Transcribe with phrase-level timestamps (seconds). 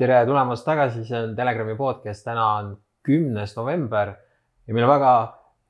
[0.00, 2.70] tere tulemast tagasi, see on Telegrami podcast, täna on
[3.04, 4.14] kümnes november
[4.66, 5.10] ja meil on väga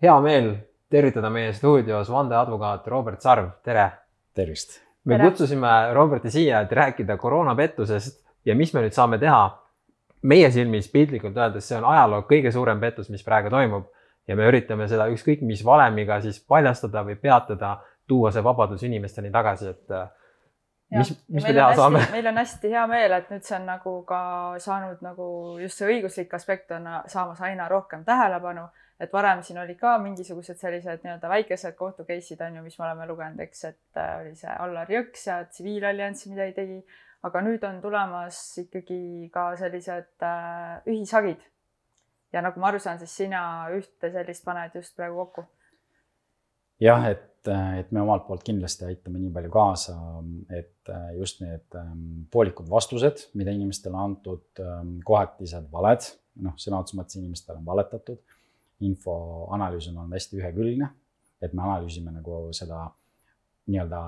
[0.05, 0.51] hea meel
[0.91, 3.89] tervitada meie stuudios vandeadvokaat Robert Sarv, tere.
[4.35, 4.79] tervist.
[5.05, 5.29] me Tere.
[5.29, 9.43] kutsusime Roberti siia, et rääkida koroonapettusest ja mis me nüüd saame teha.
[10.23, 13.89] meie silmis piltlikult öeldes, see on ajaloo kõige suurem pettus, mis praegu toimub
[14.29, 19.31] ja me üritame seda ükskõik mis valemiga siis paljastada või peatada, tuua see vabadus inimesteni
[19.33, 20.07] tagasi, et äh,
[20.91, 22.03] mis, mis me teha saame?
[22.15, 24.21] meil on hästi hea meel, et nüüd see on nagu ka
[24.63, 25.27] saanud nagu
[25.63, 28.67] just see õiguslik aspekt on saamas aina rohkem tähelepanu,
[29.01, 32.89] et varem siin olid ka mingisugused sellised nii-öelda väikesed kohtu case'id on ju, mis me
[32.89, 36.83] oleme lugenud, eks, et äh, oli see Allar Jõks ja tsiviilallianss, mida ei tegi.
[37.23, 41.41] aga nüüd on tulemas ikkagi ka sellised äh, ühishagid.
[42.33, 43.43] ja nagu ma aru saan, siis sina
[43.77, 45.47] ühte sellist paned just praegu kokku.
[46.81, 49.97] Jah, et, et me omalt poolt kindlasti aitame nii palju kaasa,
[50.57, 54.63] et just need ähm, poolikud vastused, mida inimestele antud,
[55.07, 56.09] kohatised valed,
[56.45, 58.21] noh, sõna otseses mõttes inimestele on valetatud.
[58.81, 59.15] info
[59.53, 60.87] analüüs on olnud hästi ühekülgne,
[61.45, 62.87] et me analüüsime nagu seda
[63.69, 64.01] nii-öelda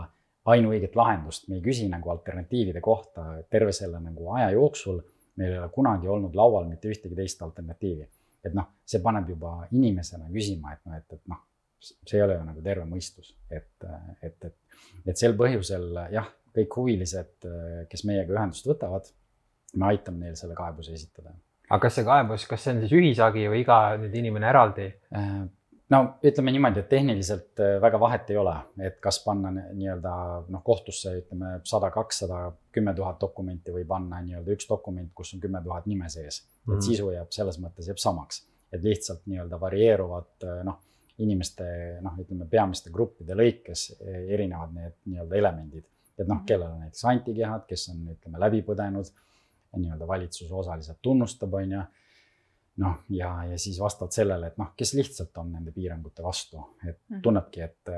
[0.53, 5.03] ainuõiget lahendust, me ei küsi nagu alternatiivide kohta terve selle nagu aja jooksul.
[5.37, 8.09] meil ei ole kunagi olnud laual mitte ühtegi teist alternatiivi,
[8.45, 11.41] et noh, see paneb juba inimesena küsima, et noh, et, et noh
[11.83, 13.87] see ei ole ju nagu terve mõistus, et,
[14.23, 14.57] et, et,
[15.07, 17.49] et sel põhjusel jah, kõik huvilised,
[17.91, 19.09] kes meiega ühendust võtavad,
[19.81, 21.33] me aitame neil selle kaebuse esitada.
[21.71, 24.89] aga kas see kaebus, kas see on siis ühishagi või iga nüüd inimene eraldi?
[25.93, 30.15] no ütleme niimoodi, et tehniliselt väga vahet ei ole, et kas panna nii-öelda
[30.53, 35.43] noh, kohtusse ütleme sada, kakssada, kümme tuhat dokumenti või panna nii-öelda üks dokument, kus on
[35.43, 36.87] kümme tuhat nime sees, et mm -hmm.
[36.89, 40.81] sisu jääb selles mõttes jääb samaks, et lihtsalt nii-öelda varieeruvad noh
[41.21, 41.65] inimeste
[42.03, 45.85] noh, ütleme peamiste gruppide lõikes erinevad need nii-öelda elemendid,
[46.19, 49.11] et noh, kellel on näiteks antikehad, kes on, ütleme, läbi põdenud,
[49.77, 51.83] nii-öelda valitsus osaliselt tunnustab, on ju.
[52.83, 57.01] noh, ja, ja siis vastavalt sellele, et noh, kes lihtsalt on nende piirangute vastu, et
[57.23, 57.93] tunnebki, et,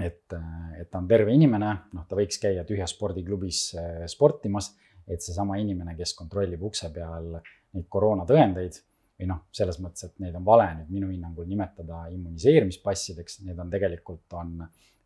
[0.00, 0.36] et,
[0.78, 3.64] et ta on terve inimene, noh, ta võiks käia tühjas spordiklubis
[4.12, 4.74] sportimas,
[5.08, 7.32] et seesama inimene, kes kontrollib ukse peal
[7.72, 8.76] neid koroonatõendeid
[9.22, 13.70] või noh, selles mõttes, et neid on vale nüüd minu hinnangul nimetada immuniseerimispassideks, need on
[13.70, 14.56] tegelikult on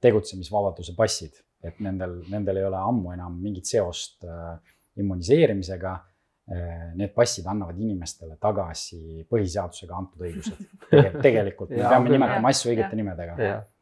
[0.03, 4.57] tegutsemisvabaduse passid, et nendel, nendel ei ole ammu enam mingit seost äh,
[5.03, 6.93] immuniseerimisega äh,.
[6.95, 10.61] Need passid annavad inimestele tagasi põhiseadusega antud õigused
[10.93, 11.09] Tege,.
[11.27, 13.35] tegelikult me peame nimetama asju õigete nimedega.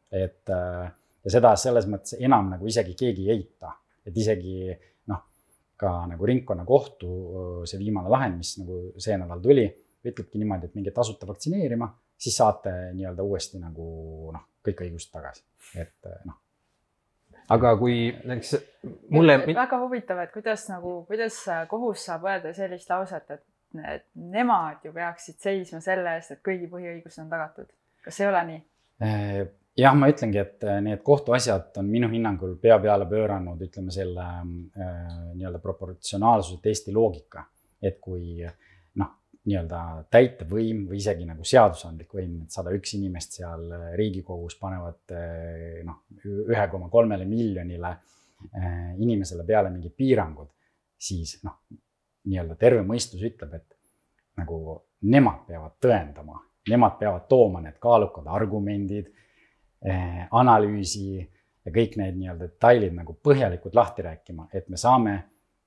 [0.09, 0.87] et äh,
[1.25, 3.75] ja seda selles mõttes enam nagu isegi keegi ei eita,
[4.09, 4.73] et isegi
[5.13, 5.21] noh,
[5.77, 7.13] ka nagu ringkonnakohtu
[7.69, 9.69] see viimane lahend, mis nagu see nädal tuli
[10.11, 11.89] ütlebki niimoodi, et minge tasuta vaktsineerima,
[12.19, 13.87] siis saate nii-öelda uuesti nagu
[14.35, 15.45] noh, kõik õigused tagasi,
[15.81, 16.37] et noh.
[17.55, 18.55] aga kui näiteks
[19.15, 19.39] mulle.
[19.47, 23.45] väga huvitav, et kuidas nagu, kuidas kohus saab öelda sellist lauset, et,
[23.97, 27.69] et nemad ju peaksid seisma selle eest, et kõigi põhiõigused on tagatud.
[28.05, 28.65] kas ei ole nii?
[29.77, 35.01] jah, ma ütlengi, et need kohtuasjad on minu hinnangul pea peale pööranud, ütleme selle äh,
[35.35, 37.45] nii-öelda proportsionaalsuse testi loogika,
[37.83, 38.55] et kui noh,
[39.45, 39.79] nii-öelda
[40.13, 43.67] täitevvõim või isegi nagu seadusandlik võim, need sada üks inimest seal
[43.99, 45.13] Riigikogus panevad
[45.85, 47.93] noh, ühe koma kolmele miljonile
[49.01, 50.49] inimesele peale mingid piirangud,
[51.01, 51.61] siis noh,
[52.29, 53.77] nii-öelda terve mõistus ütleb, et
[54.41, 54.79] nagu
[55.13, 56.41] nemad peavad tõendama,
[56.73, 59.13] nemad peavad tooma need kaalukad argumendid,
[60.33, 65.19] analüüsi ja kõik need nii-öelda detailid nagu põhjalikult lahti rääkima, et me saame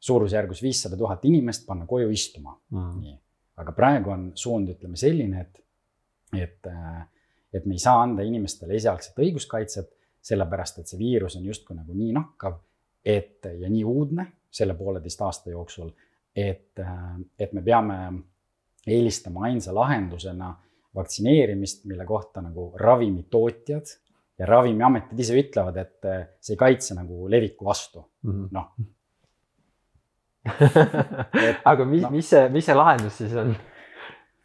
[0.01, 2.57] suurusjärgus viissada tuhat inimest panna koju istuma.
[2.73, 2.99] Mm..
[3.05, 3.17] nii
[3.57, 5.61] aga praegu on suund, ütleme selline, et,
[6.37, 6.69] et,
[7.53, 9.93] et me ei saa anda inimestele esialgset õiguskaitset,
[10.27, 12.57] sellepärast et see viirus on justkui nagu nii nakkav,
[13.05, 15.91] et ja nii uudne selle pooleteist aasta jooksul,
[16.35, 16.79] et,
[17.39, 17.97] et me peame
[18.87, 20.51] eelistama ainsa lahendusena
[20.95, 23.93] vaktsineerimist, mille kohta nagu ravimitootjad
[24.37, 26.07] ja ravimiametid ise ütlevad, et
[26.41, 28.47] see ei kaitse nagu leviku vastu mm -hmm.
[28.51, 28.96] noh
[31.71, 33.55] aga mis no., mis see, mis see lahendus siis on?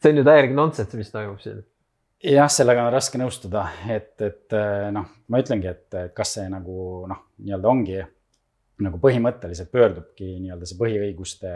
[0.02, 1.60] see on ju täielik nonsense, mis toimub siin.
[2.32, 4.56] jah, sellega on raske nõustuda, et, et
[4.94, 8.02] noh, ma ütlengi, et kas see nagu noh, nii-öelda ongi
[8.82, 11.54] nagu põhimõtteliselt pöördubki nii-öelda see põhiõiguste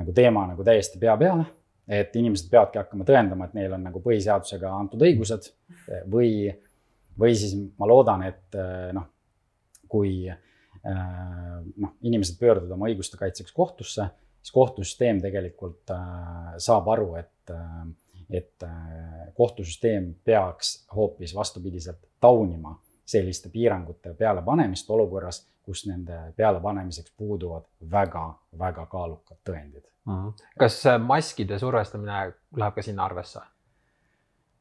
[0.00, 1.46] nagu teema nagu täiesti pea peale.
[1.90, 5.48] et inimesed peavadki hakkama tõendama, et neil on nagu põhiseadusega antud õigused
[6.12, 6.46] või,
[7.18, 8.58] või siis ma loodan, et
[8.94, 9.08] noh,
[9.90, 10.28] kui
[10.84, 14.06] noh, inimesed pöörduvad oma õiguste kaitseks kohtusse,
[14.40, 15.92] siis kohtusüsteem tegelikult
[16.58, 17.52] saab aru, et,
[18.30, 18.66] et
[19.36, 22.78] kohtusüsteem peaks hoopis vastupidiselt taunima
[23.10, 30.12] selliste piirangute pealepanemist olukorras, kus nende pealepanemiseks puuduvad väga-väga kaalukad tõendid mm.
[30.14, 30.48] -hmm.
[30.58, 33.40] kas äh, maskide survestamine läheb ka sinna arvesse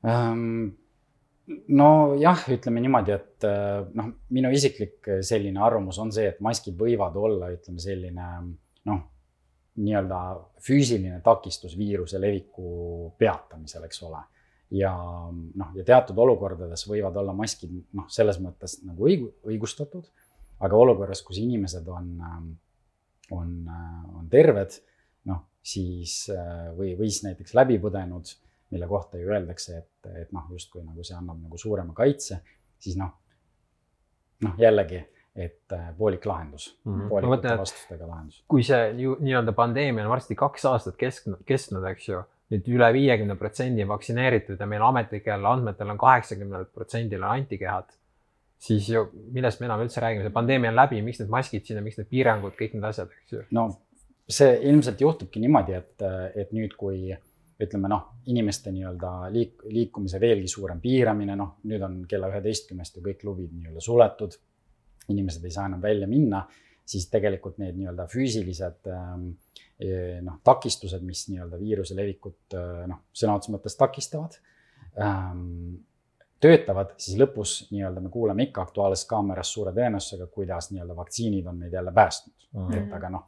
[0.05, 0.67] ähm,?
[1.49, 7.15] Nojah, ütleme niimoodi, et äh, noh, minu isiklik selline arvamus on see, et maskid võivad
[7.19, 8.27] olla, ütleme selline
[8.89, 9.05] noh,
[9.79, 10.19] nii-öelda
[10.65, 14.21] füüsiline takistus viiruse leviku peatamisel, eks ole.
[14.75, 14.91] ja
[15.33, 20.05] noh, ja teatud olukordades võivad olla maskid noh, selles mõttes nagu õigu-, õigustatud,
[20.59, 22.11] aga olukorras, kus inimesed on,
[23.33, 23.55] on,
[24.19, 24.77] on terved,
[25.31, 26.27] noh, siis
[26.77, 28.29] või, või siis näiteks läbi põdenud
[28.71, 32.41] mille kohta ju öeldakse, et, et noh, justkui nagu see annab nagu suurema kaitse,
[32.79, 33.13] siis noh,
[34.45, 35.01] noh jällegi,
[35.39, 37.09] et äh, poolik lahendus mm, -hmm.
[37.09, 38.43] poolikute vastustega lahendus.
[38.47, 42.93] kui see ju nii-öelda pandeemia on varsti kaks aastat kestnud, kestnud, eks ju, nüüd üle
[42.93, 47.91] viiekümne protsendi vaktsineeritud ja meil ametlikel andmetel on kaheksakümnel protsendil on antikehad,
[48.57, 51.85] siis ju millest me enam üldse räägime, see pandeemia on läbi, miks need maskid sinna,
[51.85, 53.43] miks need piirangud, kõik need asjad, eks ju.
[53.55, 53.69] no
[54.29, 56.07] see ilmselt juhtubki niimoodi, et,
[56.37, 57.09] et nüüd, kui
[57.59, 63.03] ütleme noh, inimeste nii-öelda liik-, liikumise veelgi suurem piiramine, noh, nüüd on kella üheteistkümnest ju
[63.03, 64.37] kõik klubid nii-öelda suletud.
[65.09, 66.43] inimesed ei saa enam välja minna,
[66.85, 69.23] siis tegelikult need nii-öelda füüsilised ähm,
[69.81, 74.37] eh, noh, takistused, mis nii-öelda viiruse levikut äh, noh, sõna otseses mõttes takistavad
[75.01, 75.81] ähm,
[76.39, 81.57] töötavad, siis lõpus nii-öelda me kuuleme ikka Aktuaalses Kaameras suure tõenäosusega, kuidas nii-öelda vaktsiinid on
[81.65, 82.61] meid jälle päästnud mm.
[82.61, 82.77] -hmm.
[82.77, 83.27] et aga noh,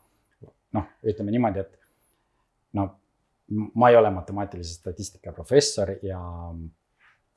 [0.78, 1.80] noh, ütleme niimoodi, et
[2.78, 2.88] no
[3.52, 6.20] ma ei ole matemaatilise statistika professor ja,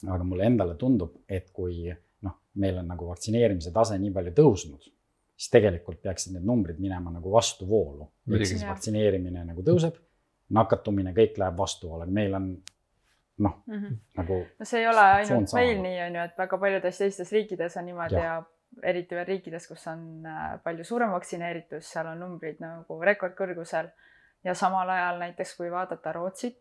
[0.07, 1.89] aga mulle endale tundub, et kui
[2.25, 4.91] noh, meil on nagu vaktsineerimise tase nii palju tõusnud,
[5.35, 8.09] siis tegelikult peaksid need numbrid minema nagu vastuvoolu.
[8.31, 9.99] ehk siis vaktsineerimine nagu tõuseb,
[10.55, 12.49] nakatumine, kõik läheb vastuvoolu, meil on
[13.39, 13.95] noh mm -hmm.
[14.17, 14.47] nagu.
[14.59, 17.85] no see ei ole ainult meil nii, on ju, et väga paljudes teistes riikides on
[17.85, 18.43] niimoodi ja, ja
[18.83, 23.91] eriti veel riikides, kus on äh, palju suurem vaktsineeritus, seal on numbrid nagu rekordkõrgusel
[24.45, 26.59] ja samal ajal näiteks kui vaadata Rootsit,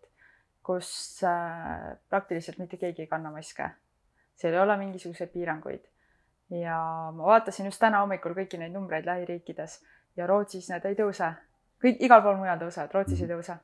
[0.64, 3.70] kus äh, praktiliselt mitte keegi ei kanna maske,
[4.36, 5.90] seal ei ole mingisuguseid piiranguid.
[6.50, 6.78] ja
[7.16, 9.80] ma vaatasin just täna hommikul kõiki neid numbreid lähiriikides
[10.18, 11.32] ja Rootsis need ei tõuse,
[11.84, 13.58] kõik igal pool mujal tõusevad, Rootsis ei tõuse.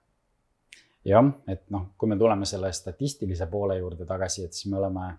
[1.05, 5.13] Jah, et noh, kui me tuleme selle statistilise poole juurde tagasi, et siis me oleme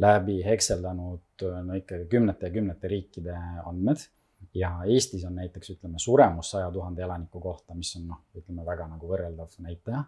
[0.00, 3.36] läbi hekseldanud no ikkagi kümnete ja kümnete riikide
[3.66, 4.06] andmed
[4.54, 8.88] ja Eestis on näiteks ütleme suremus saja tuhande elaniku kohta, mis on noh, ütleme väga
[8.90, 10.04] nagu võrreldav näitaja.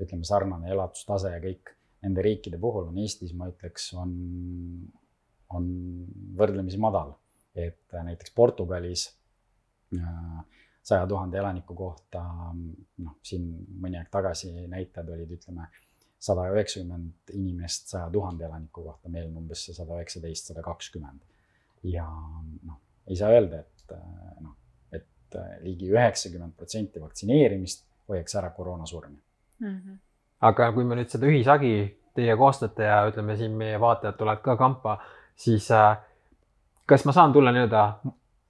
[0.00, 4.14] ütleme sarnane elatustase ja kõik nende riikide puhul on Eestis, ma ütleks, on,
[5.56, 5.66] on
[6.36, 7.16] võrdlemisi madal.
[7.54, 9.08] et näiteks Portugalis
[9.96, 10.44] äh,
[10.82, 12.22] saja tuhande elaniku kohta,
[13.04, 13.48] noh, siin
[13.82, 15.66] mõni aeg tagasi näitajad olid, ütleme,
[16.20, 21.26] sada üheksakümmend inimest saja tuhande elaniku kohta, meil on umbes see sada üheksateist, sada kakskümmend.
[21.82, 24.02] ja noh, ei saa öelda, et äh,
[24.40, 24.54] noh,
[24.92, 29.66] et äh, ligi üheksakümmend protsenti vaktsineerimist hoiaks ära koroonasurmi mm.
[29.66, 29.98] -hmm.
[30.50, 31.74] aga kui me nüüd seda ühishagi
[32.14, 34.98] teie koostate ja ütleme siin meie vaatajad tulevad ka kampa,
[35.36, 35.98] siis äh,
[36.86, 37.84] kas ma saan tulla nii-öelda,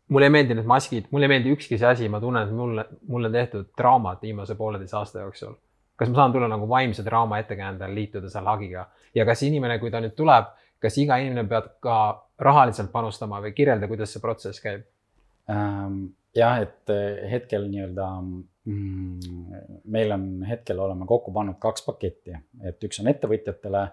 [0.08, 2.86] mulle ei meeldi need maskid, mulle ei meeldi ükski see asi, ma tunnen, et mulle,
[3.08, 5.54] mulle on tehtud traumat viimase pooleteise aasta jooksul.
[5.96, 9.90] kas ma saan tulla nagu vaimse trauma ettekäändel liituda selle hagiga ja kas inimene, kui
[9.90, 10.46] ta nüüd tuleb
[10.80, 11.96] kas iga inimene peab ka
[12.40, 14.86] rahaliselt panustama või kirjelda, kuidas see protsess käib?
[15.50, 16.02] Ähm,
[16.36, 19.56] jah, et äh, hetkel nii-öelda mm,
[19.90, 22.36] meil on hetkel oleme kokku pannud kaks paketti,
[22.66, 23.84] et üks on ettevõtjatele,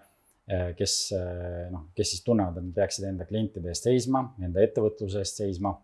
[0.51, 4.63] äh, kes äh, noh, kes siis tunnevad, et nad peaksid enda klientide eest seisma, enda
[4.63, 5.75] ettevõtluse eest seisma.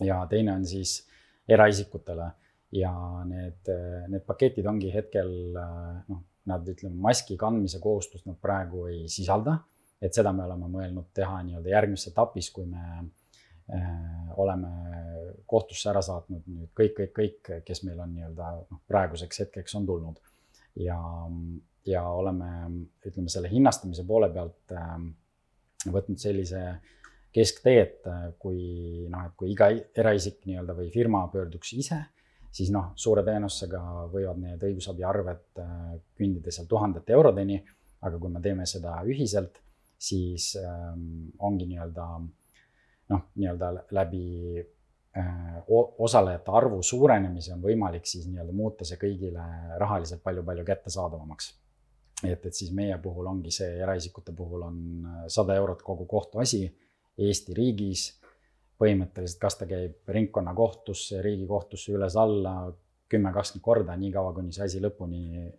[0.00, 1.02] ja teine on siis
[1.48, 2.30] eraisikutele
[2.72, 2.92] ja
[3.28, 3.68] need,
[4.08, 9.58] need paketid ongi hetkel noh, nad ütleme, maski kandmise kohustust nad praegu ei sisalda
[10.00, 14.70] et seda me oleme mõelnud teha nii-öelda järgmises etapis, kui me äh, oleme
[15.50, 19.88] kohtusse ära saatnud nüüd kõik, kõik, kõik, kes meil on nii-öelda noh, praeguseks hetkeks on
[19.88, 20.22] tulnud.
[20.80, 21.00] ja,
[21.86, 22.48] ja oleme,
[23.06, 24.96] ütleme selle hinnastamise poole pealt äh,
[25.92, 26.64] võtnud sellise
[27.32, 32.00] kesktee, et äh, kui noh, et kui iga eraisik nii-öelda või firma pöörduks ise,
[32.50, 33.82] siis noh, suure tõenäosusega
[34.14, 35.60] võivad need õigusabiarved
[36.16, 37.60] kündida seal tuhandete eurodeni.
[38.00, 39.58] aga kui me teeme seda ühiselt
[40.00, 42.06] siis ähm, ongi nii-öelda
[43.10, 44.24] noh, nii-öelda läbi
[45.16, 45.62] äh,
[45.98, 49.44] osalejate arvu suurenemise on võimalik siis nii-öelda muuta see kõigile
[49.82, 51.50] rahaliselt palju-palju kättesaadavamaks.
[52.24, 56.64] et, et siis meie puhul ongi see, eraisikute puhul on äh, sada eurot kogu kohtuasi
[57.20, 58.08] Eesti riigis.
[58.80, 62.70] põhimõtteliselt, kas ta käib ringkonnakohtusse, riigikohtusse üles-alla
[63.12, 65.50] kümme, kakskümmend korda, niikaua kuni see asi lõpuni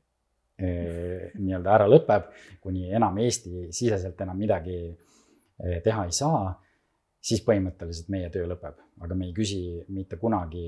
[0.62, 2.28] nii-öelda ära lõpeb,
[2.62, 6.52] kuni enam Eesti-siseselt enam midagi eh, teha ei saa.
[7.22, 9.60] siis põhimõtteliselt meie töö lõpeb, aga me ei küsi
[9.94, 10.64] mitte kunagi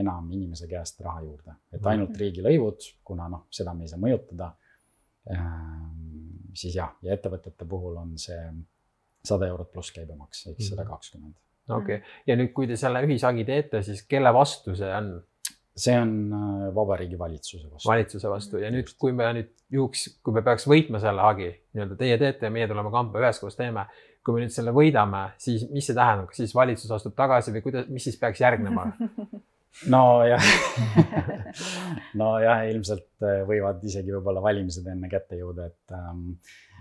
[0.00, 4.48] enam inimese käest raha juurde, et ainult riigilõivud, kuna noh, seda me ei saa mõjutada.
[6.54, 8.40] siis jah, ja ettevõtete puhul on see
[9.24, 11.36] sada eurot pluss käibemaks ehk sada kakskümmend.
[11.76, 15.12] okei, ja nüüd, kui te selle ühishagi teete, siis kelle vastu see on?
[15.80, 17.88] See on äh, Vabariigi Valitsuse vastu.
[17.88, 21.98] valitsuse vastu ja nüüd, kui me nüüd juhuks, kui me peaks võitma selle hagi, nii-öelda
[22.00, 23.86] teie teete ja meie tuleme kampa üheskoos teeme.
[24.24, 27.62] kui me nüüd selle võidame, siis mis see tähendab, kas siis valitsus astub tagasi või
[27.64, 28.90] kuidas, mis siis peaks järgnema?
[29.94, 30.44] nojah
[32.20, 36.26] nojah, ilmselt äh, võivad isegi võib-olla valimised enne kätte jõuda, et ähm,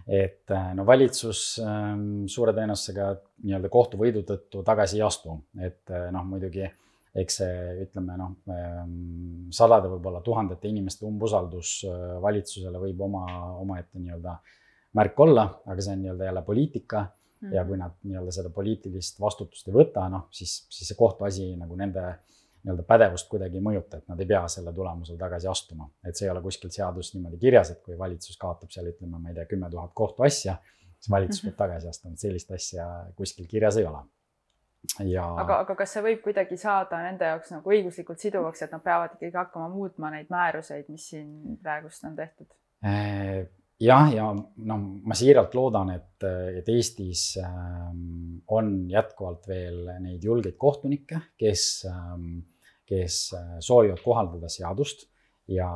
[0.09, 3.13] et äh, no valitsus ähm, suure tõenäosusega
[3.45, 6.65] nii-öelda kohtuvõidu tõttu tagasi ei astu, et noh, muidugi
[7.17, 7.53] eks see,
[7.85, 13.23] ütleme noh, ehm, sadade, võib-olla tuhandete inimeste umbusaldus äh, valitsusele võib oma,
[13.63, 14.35] omaette nii-öelda
[14.99, 17.53] märk olla, aga see on nii-öelda jälle poliitika mm.
[17.55, 21.77] ja kui nad nii-öelda seda poliitilist vastutust ei võta, noh siis, siis see kohtuasi nagu
[21.79, 22.05] nende
[22.59, 25.89] nii-öelda pädevust kuidagi ei mõjuta, et nad ei pea selle tulemusel tagasi astuma.
[26.05, 29.31] et see ei ole kuskil seaduses niimoodi kirjas, et kui valitsus kaotab seal, ütleme, ma
[29.31, 30.59] ei tea, kümme tuhat kohtuasja,
[30.99, 32.87] siis valitsus peab tagasi astuma, et sellist asja
[33.17, 34.03] kuskil kirjas ei ole
[35.05, 35.25] ja.
[35.41, 39.15] aga, aga kas see võib kuidagi saada nende jaoks nagu õiguslikult siduvaks, et nad peavad
[39.15, 42.49] ikkagi hakkama muutma neid määruseid, mis siin praegust on tehtud?
[42.85, 43.47] Äh,
[43.83, 46.27] jah, ja noh, ma siiralt loodan, et,
[46.61, 52.43] et Eestis ähm, on jätkuvalt veel neid julgeid kohtunikke, kes, ähm,
[52.87, 55.09] kes äh, soovivad kohaldada seadust
[55.49, 55.69] ja,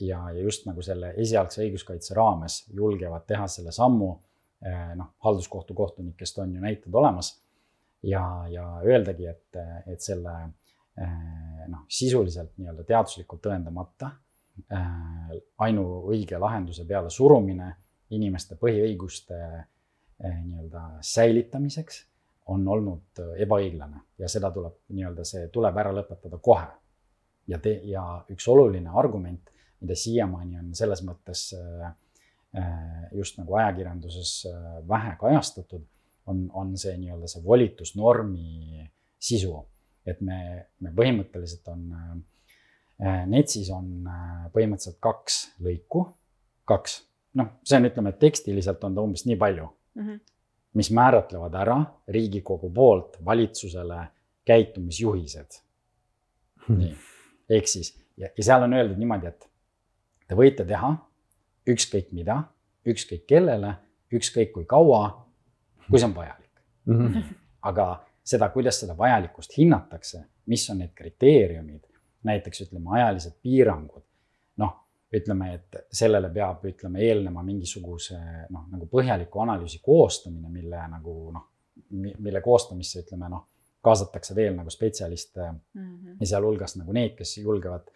[0.00, 4.14] ja, ja just nagu selle esialgse õiguskaitse raames julgevad teha selle sammu.
[4.58, 7.36] Äh, noh, halduskohtu kohtunikest on ju näited olemas
[8.02, 10.34] ja, ja öeldagi, et, et selle
[10.98, 14.12] eh, noh, sisuliselt nii-öelda teaduslikult tõendamata
[14.70, 17.72] eh, ainuõige lahenduse peale surumine
[18.14, 22.04] inimeste põhiõiguste eh, nii-öelda säilitamiseks
[22.48, 26.68] on olnud ebaõiglane ja seda tuleb nii-öelda, see tuleb ära lõpetada kohe.
[27.48, 29.50] ja te, ja üks oluline argument,
[29.80, 31.50] mida siiamaani on selles mõttes
[33.12, 34.30] just nagu ajakirjanduses
[34.88, 35.84] vähe kajastatud
[36.28, 38.86] on, on see nii-öelda see volitusnormi
[39.18, 39.54] sisu.
[40.08, 40.38] et me,
[40.80, 46.06] me põhimõtteliselt on äh,, NETS-is on äh, põhimõtteliselt kaks lõiku,
[46.68, 47.02] kaks,
[47.38, 50.20] noh, see on, ütleme, et tekstiliselt on ta umbes nii palju mm, -hmm.
[50.80, 54.06] mis määratlevad ära Riigikogu poolt valitsusele
[54.48, 55.60] käitumisjuhised.
[56.66, 56.78] Hmm..
[56.78, 56.96] nii,
[57.50, 59.48] ehk siis ja, ja seal on öeldud niimoodi, et
[60.28, 60.94] te võite teha
[61.68, 62.42] ükskõik mida,
[62.88, 63.74] ükskõik kellele,
[64.12, 65.27] ükskõik kui kaua
[65.90, 67.06] kui see on vajalik mm.
[67.06, 67.34] -hmm.
[67.62, 67.88] aga
[68.24, 71.84] seda, kuidas seda vajalikkust hinnatakse, mis on need kriteeriumid,
[72.28, 74.04] näiteks ütleme, ajalised piirangud,
[74.62, 74.74] noh,
[75.14, 78.18] ütleme, et sellele peab, ütleme, eelnema mingisuguse
[78.50, 81.46] noh, nagu põhjaliku analüüsi koostamine, mille nagu noh,
[82.18, 83.46] mille koostamisse ütleme noh,
[83.84, 86.16] kaasatakse veel nagu spetsialiste mm -hmm.
[86.20, 87.88] ja sealhulgas nagu need, kes julgevad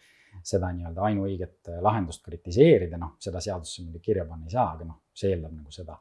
[0.42, 5.02] seda nii-öelda ainuõiget lahendust kritiseerida, noh, seda seadusesse muidugi kirja panna ei saa, aga noh,
[5.14, 5.98] see eeldab nagu seda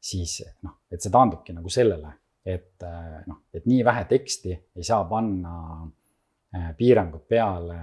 [0.00, 2.12] siis noh, et see taandubki nagu sellele,
[2.48, 2.84] et
[3.28, 5.54] noh, et nii vähe teksti ei saa panna
[6.54, 7.78] äh, piirangud peale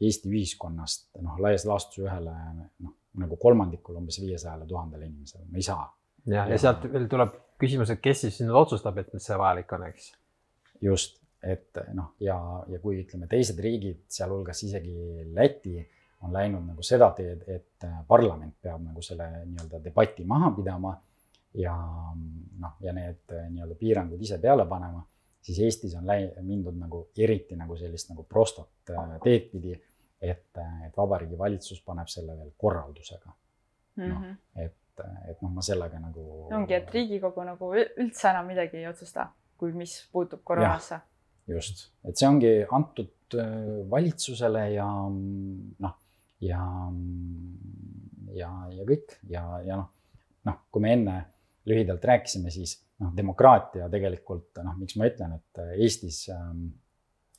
[0.00, 2.34] Eesti ühiskonnast noh, laias laastus ühele
[2.80, 5.84] noh, nagu kolmandikule umbes viiesajale tuhandele inimesele, me ei saa.
[6.26, 9.86] ja, ja sealt veel tuleb küsimus, et kes siis nüüd otsustab, et see vajalik on,
[9.90, 10.12] eks.
[10.84, 12.36] just, et noh, ja,
[12.70, 15.76] ja kui ütleme, teised riigid, sealhulgas isegi Läti
[16.24, 20.94] on läinud nagu seda teed, et parlament peab nagu selle nii-öelda debati maha pidama
[21.54, 21.74] ja
[22.60, 25.02] noh, ja need eh, nii-öelda piirangud ise peale panema,
[25.42, 29.74] siis Eestis on läi-, mindud nagu eriti nagu sellist nagu prostot eh, teed pidi,
[30.20, 34.04] et, eh, et Vabariigi Valitsus paneb selle veel korraldusega mm.
[34.04, 34.10] -hmm.
[34.12, 36.26] noh, et, et noh, ma sellega nagu.
[36.54, 41.00] ongi, et Riigikogu nagu üldse enam midagi ei otsusta, kui mis puutub koroonasse.
[41.46, 43.16] just, et see ongi antud
[43.90, 45.96] valitsusele ja noh,
[46.40, 46.62] ja,
[48.34, 49.90] ja, ja kõik ja, ja noh,
[50.44, 51.16] noh, kui me enne
[51.70, 56.66] lühidalt rääkisime, siis noh, demokraatia tegelikult noh, miks ma ütlen, et Eestis ähm,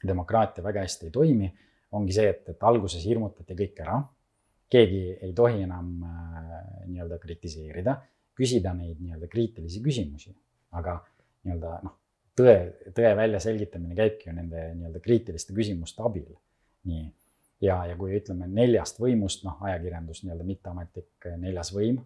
[0.07, 1.51] demokraatia väga hästi ei toimi,
[1.97, 4.01] ongi see, et, et alguses hirmutati kõik ära.
[4.71, 6.51] keegi ei tohi enam äh,
[6.88, 7.97] nii-öelda kritiseerida,
[8.38, 10.31] küsida neid nii-öelda kriitilisi küsimusi,
[10.79, 10.95] aga
[11.43, 11.97] nii-öelda noh,
[12.39, 12.55] tõe,
[12.95, 16.29] tõe väljaselgitamine käibki ju nende nii-öelda kriitiliste küsimuste abil.
[16.88, 17.03] nii,
[17.61, 22.00] ja, ja kui ütleme neljast võimust, noh, ajakirjandus nii-öelda mitteametlik neljas võim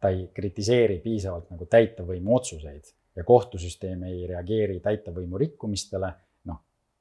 [0.00, 6.12] ta ei kritiseeri piisavalt nagu täitevvõimu otsuseid ja kohtusüsteem ei reageeri täitevvõimu rikkumistele,
[6.48, 6.60] noh,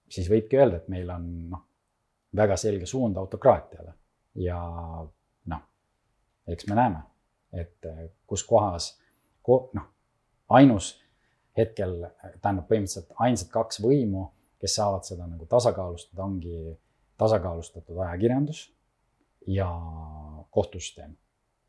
[0.09, 1.63] siis võibki öelda, et meil on noh,
[2.35, 3.93] väga selge suund autokraatiale
[4.43, 4.59] ja
[5.53, 5.61] noh,
[6.47, 7.03] eks me näeme,
[7.53, 7.87] et
[8.27, 8.91] kus kohas
[9.45, 9.87] ko, noh,
[10.49, 10.97] ainus
[11.57, 11.95] hetkel
[12.41, 14.27] tähendab põhimõtteliselt ainsad kaks võimu,
[14.59, 16.75] kes saavad seda nagu tasakaalustada, ongi
[17.19, 18.65] tasakaalustatud ajakirjandus
[19.47, 19.67] ja
[20.51, 21.15] kohtusüsteem.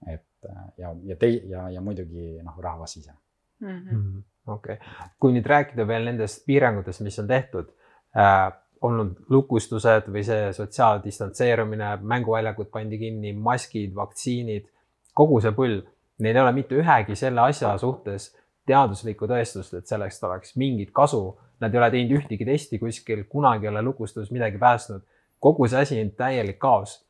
[0.06, 3.12] Et ja, ja tei- ja, ja muidugi noh, rahvas ise
[3.60, 4.22] mm -hmm..
[4.46, 7.68] okei okay., kui nüüd rääkida veel nendest piirangutest, mis on tehtud
[8.16, 14.68] äh,, olnud lukustused või see sotsiaaldistantseerumine, mänguväljakud pandi kinni, maskid, vaktsiinid,
[15.14, 15.82] kogu see pull,
[16.18, 18.30] neil ei ole mitte ühegi selle asja suhtes
[18.70, 21.22] teaduslikku tõestust, et sellest oleks mingit kasu.
[21.60, 25.02] Nad ei ole teinud ühtegi testi kuskil, kunagi ei ole lukustus midagi päästnud.
[25.40, 27.09] kogu see asi on täielik kaos äh,.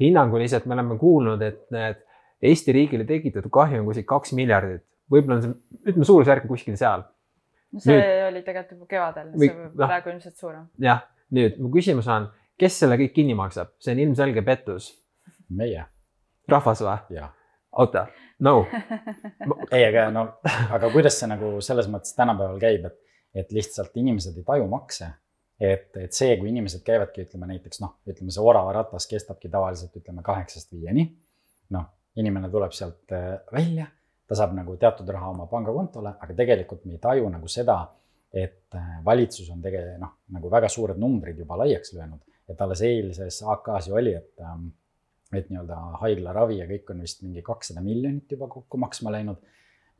[0.00, 2.00] Hinnanguliselt me oleme kuulnud, et need
[2.42, 5.58] Eesti riigile tekitatud kahju on kuskil kaks miljardit võib-olla on see,
[5.90, 7.04] ütleme suurusjärk kuskil seal.
[7.78, 10.66] see nüüd, oli tegelikult juba kevadel, see võib no, praegu ilmselt suurem.
[10.82, 11.04] jah,
[11.36, 12.28] nüüd mu küsimus on,
[12.60, 14.90] kes selle kõik kinni maksab, see on ilmselge pettus.
[15.52, 15.86] meie.
[16.50, 17.24] rahvas või?
[17.84, 18.06] oota,
[18.44, 18.58] no
[19.74, 20.28] ei, aga no,
[20.72, 23.00] aga kuidas see nagu selles mõttes tänapäeval käib, et,
[23.44, 25.12] et lihtsalt inimesed ei taju makse
[25.60, 30.22] et, et see, kui inimesed käivadki, ütleme näiteks noh, ütleme see oravaratas kestabki tavaliselt ütleme
[30.26, 31.08] kaheksast viieni.
[31.72, 33.86] noh, inimene tuleb sealt äh, välja
[34.32, 37.82] ta saab nagu teatud raha oma pangakontole, aga tegelikult me ei taju nagu seda,
[38.32, 42.80] et äh, valitsus on tegelikult noh, nagu väga suured numbrid juba laiaks löönud, et alles
[42.88, 44.70] eilses AK-s ju oli, et ähm,
[45.32, 49.38] et nii-öelda haiglaravi ja kõik on vist mingi kakssada miljonit juba kokku maksma läinud.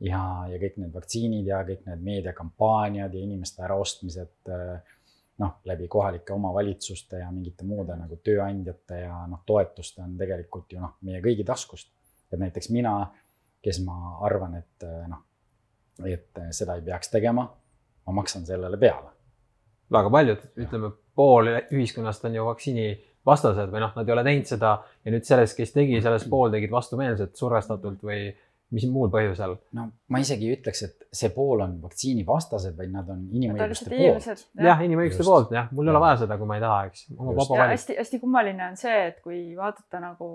[0.03, 0.19] ja,
[0.49, 4.97] ja kõik need vaktsiinid ja kõik need meediakampaaniad ja inimeste äraostmised äh,
[5.39, 10.81] noh, läbi kohalike omavalitsuste ja mingite muude nagu tööandjate ja noh, toetuste on tegelikult ju
[10.83, 11.89] noh, meie kõigi taskust.
[12.33, 12.93] et näiteks mina
[13.63, 15.23] kes ma arvan, et eh, noh,
[16.03, 17.47] et eh, seda ei peaks tegema.
[18.03, 19.13] ma maksan sellele peale.
[19.91, 22.87] väga paljud, ütleme pool ühiskonnast on ju vaktsiini
[23.25, 24.71] vastased või noh, nad ei ole teinud seda
[25.05, 28.25] ja nüüd sellest, kes tegi, sellest pool tegid vastumeelselt, survestatult või
[28.73, 29.55] mis muul põhjusel?
[29.77, 34.27] no ma isegi ei ütleks, et see pool on vaktsiinivastased, vaid nad on inimõiguste poolt.
[34.57, 37.05] jah ja, inimõiguste poolt jah, mul ei ole vaja seda, kui ma ei taha, eks.
[37.73, 40.29] hästi-hästi kummaline on see, et kui vaadata nagu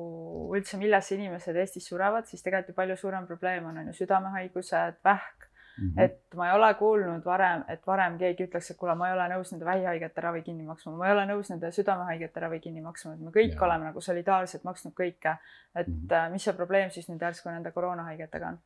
[0.57, 5.03] üldse, millesse inimesed Eestis surevad, siis tegelikult ju palju suurem probleem on, on ju südamehaigused,
[5.07, 5.47] vähk
[5.78, 6.02] Mm -hmm.
[6.02, 9.28] et ma ei ole kuulnud varem, et varem keegi ütleks, et kuule, ma ei ole
[9.34, 13.12] nõus nende vähihaigete ravi kinni maksma, ma ei ole nõus nende südamehaigete ravi kinni maksma,
[13.14, 13.64] et me kõik ja.
[13.66, 15.36] oleme nagu solidaarselt maksnud kõike.
[15.74, 16.32] et mm -hmm.
[16.32, 18.58] mis see probleem siis nüüd järsku nende koroonahaigetega on?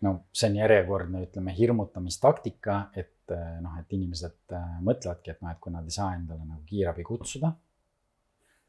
[0.00, 5.50] no see on järjekordne, ütleme, hirmutamistaktika, et äh, noh, et inimesed äh, mõtlevadki, et noh,
[5.50, 7.52] et kui nad ei saa endale nagu kiirabi kutsuda.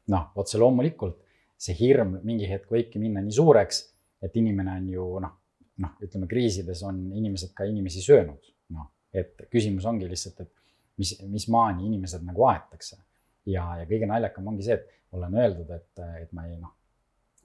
[0.08, 1.22] noh, otse loomulikult
[1.56, 3.80] see hirm mingi hetk võibki minna nii suureks,
[4.22, 5.40] et inimene on ju noh
[5.82, 10.52] noh, ütleme kriisides on inimesed ka inimesi söönud, noh, et küsimus ongi lihtsalt, et
[11.00, 13.00] mis, mis maani inimesed nagu aetakse.
[13.46, 16.72] ja, ja kõige naljakam ongi see, et on öeldud, et, et ma ei noh,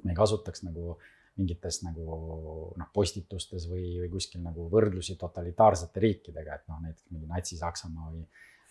[0.03, 0.97] ma ei kasutaks nagu
[1.39, 2.05] mingites nagu
[2.77, 8.25] noh, postitustes või, või kuskil nagu võrdlusi totalitaarsete riikidega, et noh, näiteks mingi Natsi-Saksamaa või,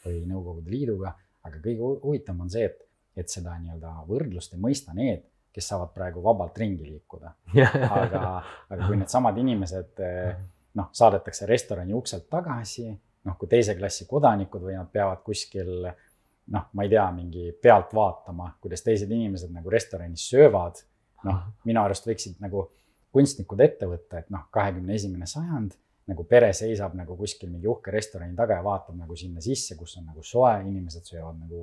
[0.05, 1.15] või Nõukogude Liiduga,
[1.49, 2.85] aga kõige huvitavam on see, et,
[3.19, 7.33] et seda nii-öelda võrdlust ei mõista need kes saavad praegu vabalt ringi liikuda
[8.03, 8.23] aga,
[8.69, 10.37] aga kui needsamad inimesed eh,
[10.79, 12.89] noh, saadetakse restorani ukselt tagasi,
[13.27, 17.93] noh, kui teise klassi kodanikud või nad peavad kuskil noh, ma ei tea, mingi pealt
[17.97, 20.85] vaatama, kuidas teised inimesed nagu restoranis söövad.
[21.27, 22.69] noh, minu arust võiksid nagu
[23.13, 25.75] kunstnikud ette võtta, et noh, kahekümne esimene sajand
[26.09, 29.99] nagu pere seisab nagu kuskil mingi uhke restorani taga ja vaatab nagu sinna sisse, kus
[30.01, 31.61] on nagu soe, inimesed söövad nagu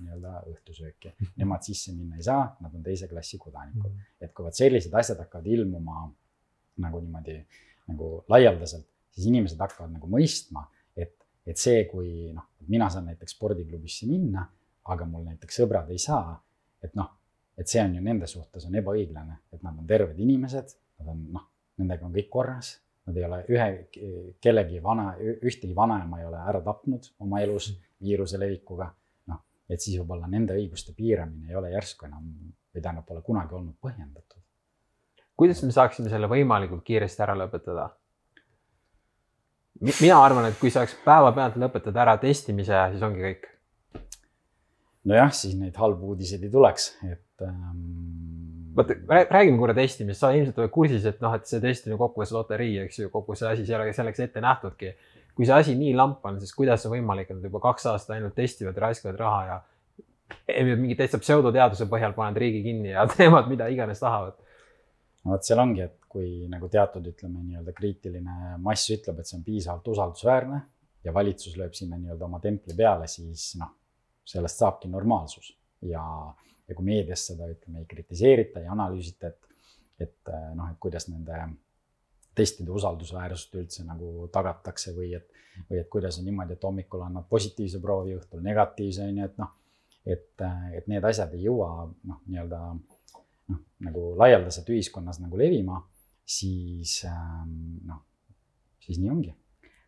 [0.00, 1.12] nii-öelda õhtusööki.
[1.38, 4.00] Nemad sisse minna ei saa, nad on teise klassi kodanikud mm.
[4.00, 4.18] -hmm.
[4.26, 6.08] et kui vot sellised asjad hakkavad ilmuma
[6.82, 7.38] nagu niimoodi
[7.92, 11.14] nagu laialdaselt, siis inimesed hakkavad nagu mõistma, et,
[11.46, 14.46] et see, kui noh, mina saan näiteks spordiklubisse minna,
[14.90, 16.34] aga mul näiteks sõbrad ei saa,
[16.82, 17.10] et noh,
[17.58, 21.26] et see on ju nende suhtes on ebaõiglane, et nad on terved inimesed, nad on
[21.36, 23.68] noh, nendega on kõik korras Nad ei ole ühe,
[24.42, 28.92] kellegi vana, ühtegi vanaema ei ole ära tapnud oma elus viiruse levikuga.
[29.30, 32.28] noh, et siis võib-olla nende õiguste piiramine ei ole järsku enam
[32.72, 34.38] või tähendab, pole kunagi olnud põhjendatud.
[35.36, 37.90] kuidas me saaksime selle võimalikult kiiresti ära lõpetada?
[39.82, 43.48] mina arvan, et kui saaks päevapealt lõpetada ära testimise, siis ongi kõik.
[45.10, 48.31] nojah, siis neid halbu uudiseid ei tuleks, et ähm,
[48.76, 48.96] vaata,
[49.30, 52.34] räägime korra testimist, sa ilmselt oled kursis, et noh, et see test on ju kokkuvõttes
[52.36, 54.94] loterii, eks ju, kogu see asi ei ole selleks ette nähtudki.
[55.32, 58.18] kui see asi nii lamp on, siis kuidas on võimalik, et nad juba kaks aastat
[58.18, 59.60] ainult testivad, raiskavad raha ja
[60.76, 64.36] mingi täitsa pseudoteaduse põhjal panevad riigi kinni ja teevad mida iganes tahavad.
[65.24, 69.38] no vot, seal ongi, et kui nagu teatud, ütleme nii-öelda kriitiline mass ütleb, et see
[69.38, 70.60] on piisavalt usaldusväärne
[71.06, 73.72] ja valitsus lööb sinna nii-öelda oma templi peale, siis noh,
[74.28, 75.54] sellest saabki normaalsus
[75.88, 76.02] ja
[76.72, 79.68] ja kui meedias seda ütleme ei kritiseerita, ei analüüsita, et,
[80.08, 81.44] et äh, noh, et kuidas nende
[82.34, 85.28] testide usaldusväärsust üldse nagu tagatakse või et,
[85.68, 89.42] või et kuidas on niimoodi, et hommikul annad positiivse proovi, õhtul negatiivse, on ju, et
[89.42, 89.52] noh,
[90.06, 90.46] et,
[90.78, 95.82] et need asjad ei jõua noh, nii-öelda noh, nagu laialdaselt ühiskonnas nagu levima,
[96.24, 98.00] siis ähm, noh,
[98.80, 99.34] siis nii ongi.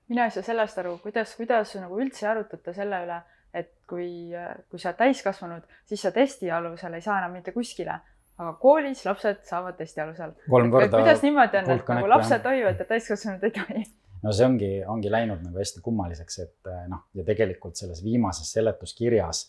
[0.09, 3.23] mina ei saa sellest aru, kuidas, kuidas nagu üldse arutate selle üle,
[3.55, 4.33] et kui,
[4.71, 8.01] kui sa oled täiskasvanud, siis sa testi alusel ei saa enam mitte kuskile
[8.38, 10.33] aga koolis lapsed saavad testi alusel.
[10.51, 13.85] kuidas niimoodi on, et nagu lapsed tohivad ja täiskasvanud ei tohi?
[14.25, 18.51] no see ongi, ongi läinud nagu hästi kummaliseks, et eh, noh, ja tegelikult selles viimases
[18.57, 19.43] seletuskirjas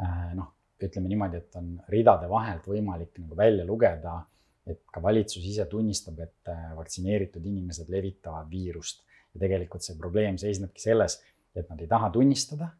[0.00, 4.20] eh, noh, ütleme niimoodi, et on ridade vahelt võimalik nagu välja lugeda,
[4.66, 9.02] et ka valitsus ise tunnistab, et eh, vaktsineeritud inimesed levitavad viirust
[9.34, 11.18] ja tegelikult see probleem seisnebki selles,
[11.56, 12.70] et nad ei taha tunnistada.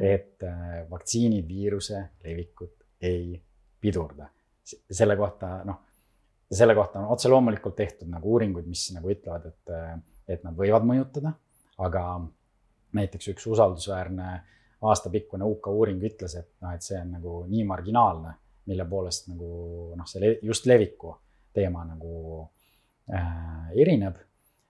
[0.00, 0.42] Et
[0.90, 3.36] vaktsiinid viiruse levikut ei
[3.80, 4.26] pidurda.
[4.90, 5.82] Selle kohta, noh,
[6.50, 10.86] selle kohta on otse loomulikult tehtud nagu uuringuid, mis nagu ütlevad, et, et nad võivad
[10.86, 11.32] mõjutada,
[11.86, 12.02] aga
[12.96, 14.30] näiteks üks usaldusväärne
[14.86, 18.34] aastapikkune UK uuring ütles, et noh, et see on nagu nii marginaalne,
[18.66, 19.48] mille poolest nagu
[19.96, 21.14] noh, see just leviku
[21.56, 22.42] teema nagu
[23.12, 24.18] äh, erineb,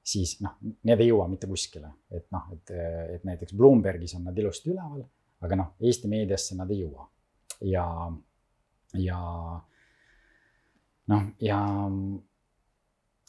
[0.07, 2.73] siis noh, need ei jõua mitte kuskile, et noh, et,
[3.16, 5.03] et näiteks Bloombergis on nad ilusti üleval,
[5.42, 7.09] aga noh, Eesti meediasse nad ei jõua.
[7.66, 7.87] Ja,
[9.01, 9.19] ja
[11.12, 11.61] noh, ja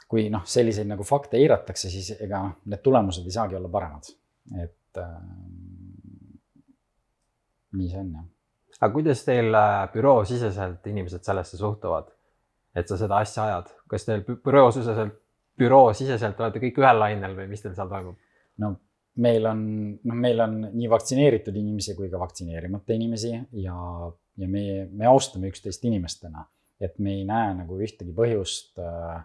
[0.08, 4.12] kui noh, selliseid nagu fakte eiratakse, siis ega need tulemused ei saagi olla paremad,
[4.64, 5.16] et äh,
[7.78, 8.28] nii see on jah.
[8.80, 12.14] aga kuidas teil äh, büroosiseselt inimesed sellesse suhtuvad,
[12.78, 15.18] et sa seda asja ajad, kas teil büroosiseselt,
[15.58, 18.20] büroosiseselt olete kõik ühel lainel või mis teil seal toimub?
[18.64, 18.74] no
[19.24, 19.64] meil on,
[20.06, 23.78] noh, meil on nii vaktsineeritud inimesi kui ka vaktsineerimata inimesi ja,
[24.38, 26.46] ja me, me austame üksteist inimestena
[26.82, 29.22] et me ei näe nagu ühtegi põhjust äh,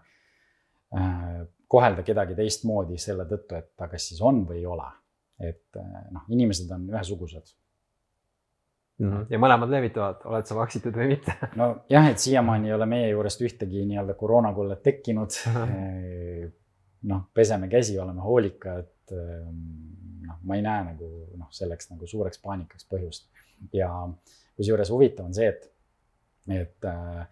[0.97, 1.43] äh,
[1.73, 4.89] kohelda kedagi teistmoodi selle tõttu, et ta kas siis on või ei ole.
[5.43, 7.55] et äh, noh, inimesed on ühesugused.
[9.01, 11.35] Ja mõlemad levitavad, oled sa vaktsitud või mitte?
[11.61, 15.39] nojah, et siiamaani ei ole meie juurest ühtegi nii-öelda koroonakullet tekkinud.
[17.13, 18.91] noh, peseme käsi, oleme hoolikad.
[19.13, 23.29] noh, ma ei näe nagu noh, selleks nagu suureks paanikaks põhjust
[23.75, 23.91] ja
[24.57, 25.67] kusjuures huvitav on see, et,
[26.53, 27.25] et äh,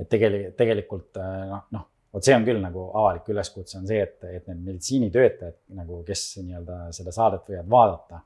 [0.00, 4.00] et tegelikult, tegelikult äh, noh, noh, vot see on küll nagu avalik üleskutse on see,
[4.02, 8.22] et, et need meditsiinitöötajad nagu, kes nii-öelda seda saadet võivad vaadata,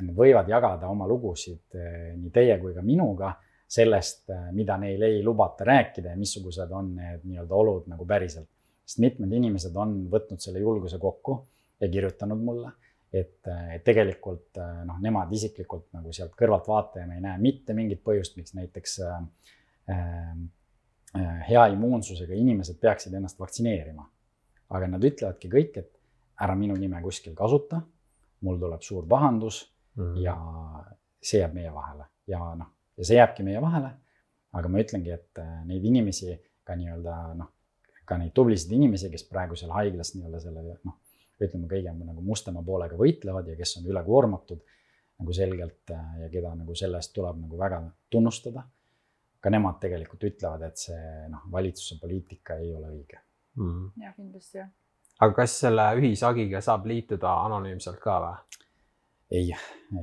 [0.00, 3.34] nad, võivad jagada oma lugusid äh, nii teie kui ka minuga
[3.74, 8.48] sellest, äh, mida neil ei lubata rääkida ja missugused on need nii-öelda olud nagu päriselt.
[8.84, 11.38] sest mitmed inimesed on võtnud selle julguse kokku
[11.80, 12.72] ja kirjutanud mulle,
[13.12, 13.40] et,
[13.72, 18.98] et tegelikult noh, nemad isiklikult nagu sealt kõrvaltvaatajana ei näe mitte mingit põhjust, miks näiteks
[19.06, 19.24] äh,
[21.14, 24.08] Äh, hea immuunsusega inimesed peaksid ennast vaktsineerima.
[24.74, 25.90] aga nad ütlevadki kõik, et
[26.42, 27.82] ära minu nime kuskil kasuta,
[28.42, 29.60] mul tuleb suur pahandus
[29.96, 30.22] mm -hmm.
[30.22, 30.36] ja
[31.22, 33.90] see jääb meie vahele ja noh, ja see jääbki meie vahele.
[34.54, 37.48] aga ma ütlengi, et äh, neid inimesi ka nii-öelda noh,
[38.06, 41.00] ka neid tublisid inimesi, kes praegu seal haiglas nii-öelda selle noh,
[41.42, 44.62] ütleme kõige nagu mustema poolega võitlevad ja kes on ülekoormatud
[45.18, 48.62] nagu selgelt äh, ja keda nagu selle eest tuleb nagu väga tunnustada
[49.44, 53.18] ka nemad tegelikult ütlevad, et see noh, valitsuse poliitika ei ole õige
[53.56, 53.66] mm.
[53.66, 54.04] -hmm.
[54.04, 54.70] jah, kindlasti jah.
[55.20, 58.62] aga kas selle ühishagiga saab liituda anonüümselt ka või?
[59.30, 59.54] Ei,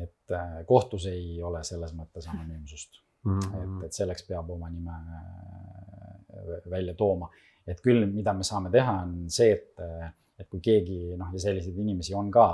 [0.01, 3.39] et äh, kohtus ei ole selles mõttes anonüümsust mm.
[3.39, 3.61] -hmm.
[3.61, 7.29] et, et selleks peab oma nime äh, välja tooma,
[7.67, 11.39] et küll, mida me saame teha, on see, et, äh, et kui keegi noh, ja
[11.39, 12.49] selliseid inimesi on ka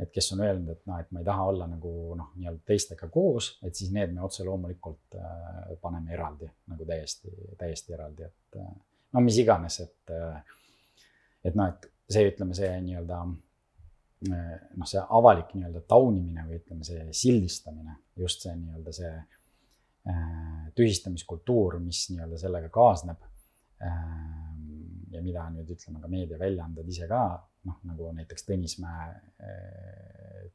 [0.00, 3.06] et kes on öelnud, et noh, et ma ei taha olla nagu noh, nii-öelda teistega
[3.12, 5.14] koos, et siis need me otse loomulikult
[5.80, 8.58] paneme eraldi nagu täiesti, täiesti eraldi, et
[9.12, 10.14] no mis iganes, et
[11.44, 13.20] et noh, et see, ütleme, see nii-öelda
[14.30, 21.78] noh, see avalik nii-öelda taunimine või ütleme, see sildistamine, just see nii-öelda see äh, tühistamiskultuur,
[21.82, 23.22] mis nii-öelda sellega kaasneb
[23.82, 24.02] äh,
[25.12, 27.22] ja mida nüüd ütleme ka meediaväljaanded ise ka
[27.68, 29.12] noh, nagu näiteks Tõnismäe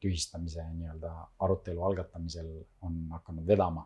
[0.02, 1.12] tühistamise nii-öelda
[1.44, 2.48] arutelu algatamisel
[2.86, 3.84] on hakanud vedama,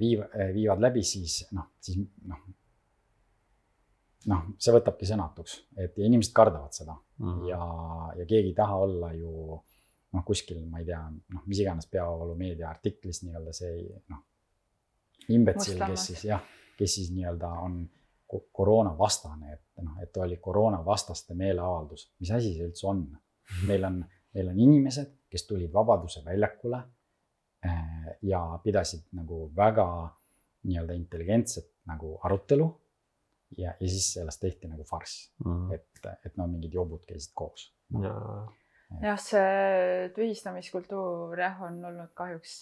[0.00, 1.98] viiv-, viivad läbi, siis noh, siis
[2.28, 2.42] noh,
[4.30, 7.60] noh, see võtabki sõnatuks, et inimesed kardavad seda mm ja,
[8.16, 9.32] ja keegi ei taha olla ju
[10.12, 11.00] noh, kuskil, ma ei tea,
[11.34, 13.74] noh, mis iganes peavoolumeedia artiklis nii-öelda see
[14.10, 14.22] noh,
[15.30, 16.42] imbetsil, kes siis jah,
[16.78, 17.82] kes siis nii-öelda on
[18.52, 23.04] koroonavastane, et noh, et oli koroonavastaste meeleavaldus, mis asi see üldse on?
[23.66, 23.96] meil on,
[24.34, 26.78] meil on inimesed, kes tulid Vabaduse väljakule
[27.66, 29.86] eh, ja pidasid nagu väga
[30.68, 32.68] nii-öelda intelligentset nagu arutelu.
[33.58, 35.70] Ja, ja siis sellest tehti nagu farss mm..
[35.74, 37.70] et, et no mingid jobud käisid koos.
[38.02, 38.14] ja,
[39.02, 42.54] jah, see tühistamiskultuur jah, on olnud kahjuks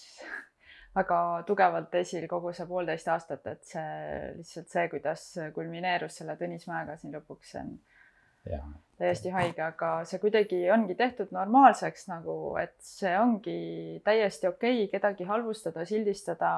[0.96, 6.66] väga tugevalt esil kogu see poolteist aastat, et see lihtsalt see, kuidas kulmineerus selle Tõnis
[6.70, 7.76] Mäega siin lõpuks, see on
[8.48, 8.62] ja
[8.98, 13.58] täiesti haige, aga see kuidagi ongi tehtud normaalseks nagu, et see ongi
[14.06, 16.50] täiesti okei okay, kedagi halvustada, sildistada,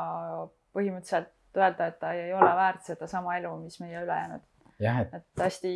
[0.77, 4.43] põhimõtteliselt öelda, et ta ei ole väärt sedasama elu, mis meie ülejäänud.
[4.81, 5.73] et et hästi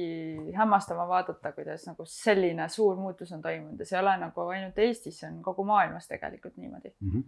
[0.56, 4.46] hämmastav on vaadata, kuidas nagu selline suur muutus on toimunud ja see ei ole nagu
[4.48, 6.94] ainult Eestis, see on kogu maailmas tegelikult niimoodi.
[7.00, 7.24] mm -hmm.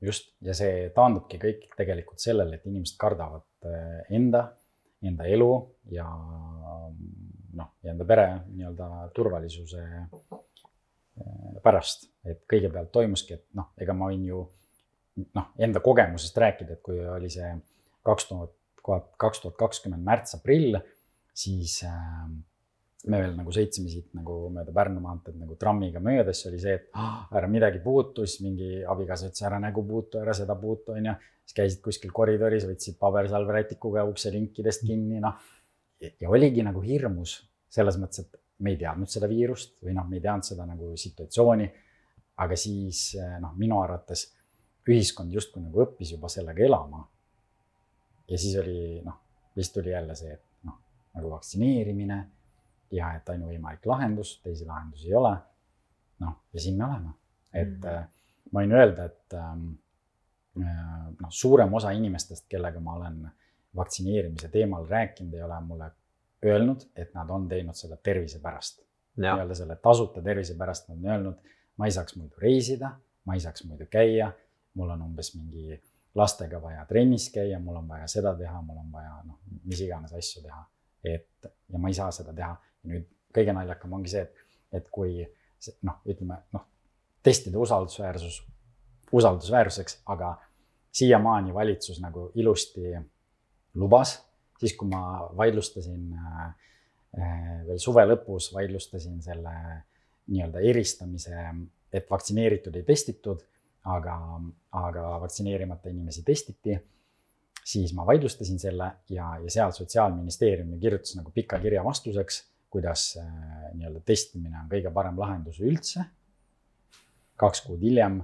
[0.00, 4.52] just ja see taandubki kõik tegelikult sellele, et inimesed kardavad eh, enda,
[5.02, 6.06] enda elu ja
[7.54, 14.10] noh, ja enda pere nii-öelda turvalisuse eh, pärast, et kõigepealt toimuski, et noh, ega ma
[14.12, 14.44] võin ju
[15.34, 17.50] noh, enda kogemusest rääkida, et kui oli see
[18.08, 18.54] kaks tuhat,
[19.20, 20.78] kaks tuhat kakskümmend märts-aprill,
[21.36, 22.28] siis äh,
[23.08, 26.74] me veel nagu sõitsime siit nagu mööda Pärnu maanteed nagu trammiga mööda, siis oli see,
[26.80, 30.96] et "Ah, ära midagi puutu, siis mingi abikaasa ütles ära nägu puutu, ära seda puutu,
[30.96, 31.14] onju.
[31.48, 35.38] siis käisid kuskil koridoris, võtsid pabersalvrätikuga ukselinkidest kinni, noh.
[36.20, 40.18] ja oligi nagu hirmus selles mõttes, et me ei teadnud seda viirust või noh, me
[40.18, 41.70] ei teadnud seda nagu situatsiooni.
[42.38, 44.28] aga siis noh, minu arvates
[44.86, 47.00] ühiskond justkui nagu õppis juba sellega elama.
[48.28, 49.18] Ja siis oli noh,
[49.54, 50.78] siis tuli jälle see, et noh,
[51.16, 52.18] nagu vaktsineerimine
[52.94, 55.34] ja et ainuvõimalik lahendus, teisi lahendusi ei ole.
[56.18, 57.12] noh, ja siin me oleme,
[57.54, 58.08] et mm.
[58.52, 59.68] ma võin öelda, et ähm,
[60.58, 63.20] äh, noh, suurem osa inimestest, kellega ma olen
[63.76, 65.90] vaktsineerimise teemal rääkinud, ei ole mulle
[66.44, 68.82] öelnud, et nad on teinud seda tervise pärast.
[69.18, 72.92] nii-öelda selle tasuta tervise pärast nad on öelnud, ma ei saaks muidu reisida,
[73.26, 74.32] ma ei saaks muidu käia,
[74.78, 75.80] mul on umbes mingi
[76.14, 80.12] lastega vaja trennis käia, mul on vaja seda teha, mul on vaja noh, mis iganes
[80.12, 80.64] asju teha.
[81.04, 82.56] et ja ma ei saa seda teha.
[82.88, 85.20] nüüd kõige naljakam ongi see, et, et kui
[85.82, 86.64] noh, ütleme noh,
[87.22, 88.42] testide usaldusväärsus
[89.12, 90.36] usaldusväärsuseks, aga
[90.92, 92.92] siiamaani valitsus nagu ilusti
[93.74, 94.18] lubas,
[94.58, 96.46] siis kui ma vaidlustasin äh,
[97.18, 99.54] äh, veel suve lõpus vaidlustasin selle
[100.28, 101.44] nii-öelda eristamise,
[101.92, 103.40] et vaktsineeritud ei testitud,
[103.96, 104.14] aga,
[104.78, 106.78] aga vaktsineerimata inimesi testiti.
[107.68, 112.38] siis ma vaidlustasin selle ja, ja seal Sotsiaalministeerium ju kirjutas nagu pika kirja vastuseks,
[112.72, 113.26] kuidas äh,
[113.74, 116.04] nii-öelda testimine on kõige parem lahendus üldse.
[117.38, 118.22] kaks kuud hiljem,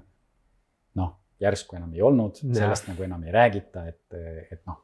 [0.98, 4.16] noh, järsku enam ei olnud, sellest nagu enam ei räägita, et,
[4.50, 4.81] et noh,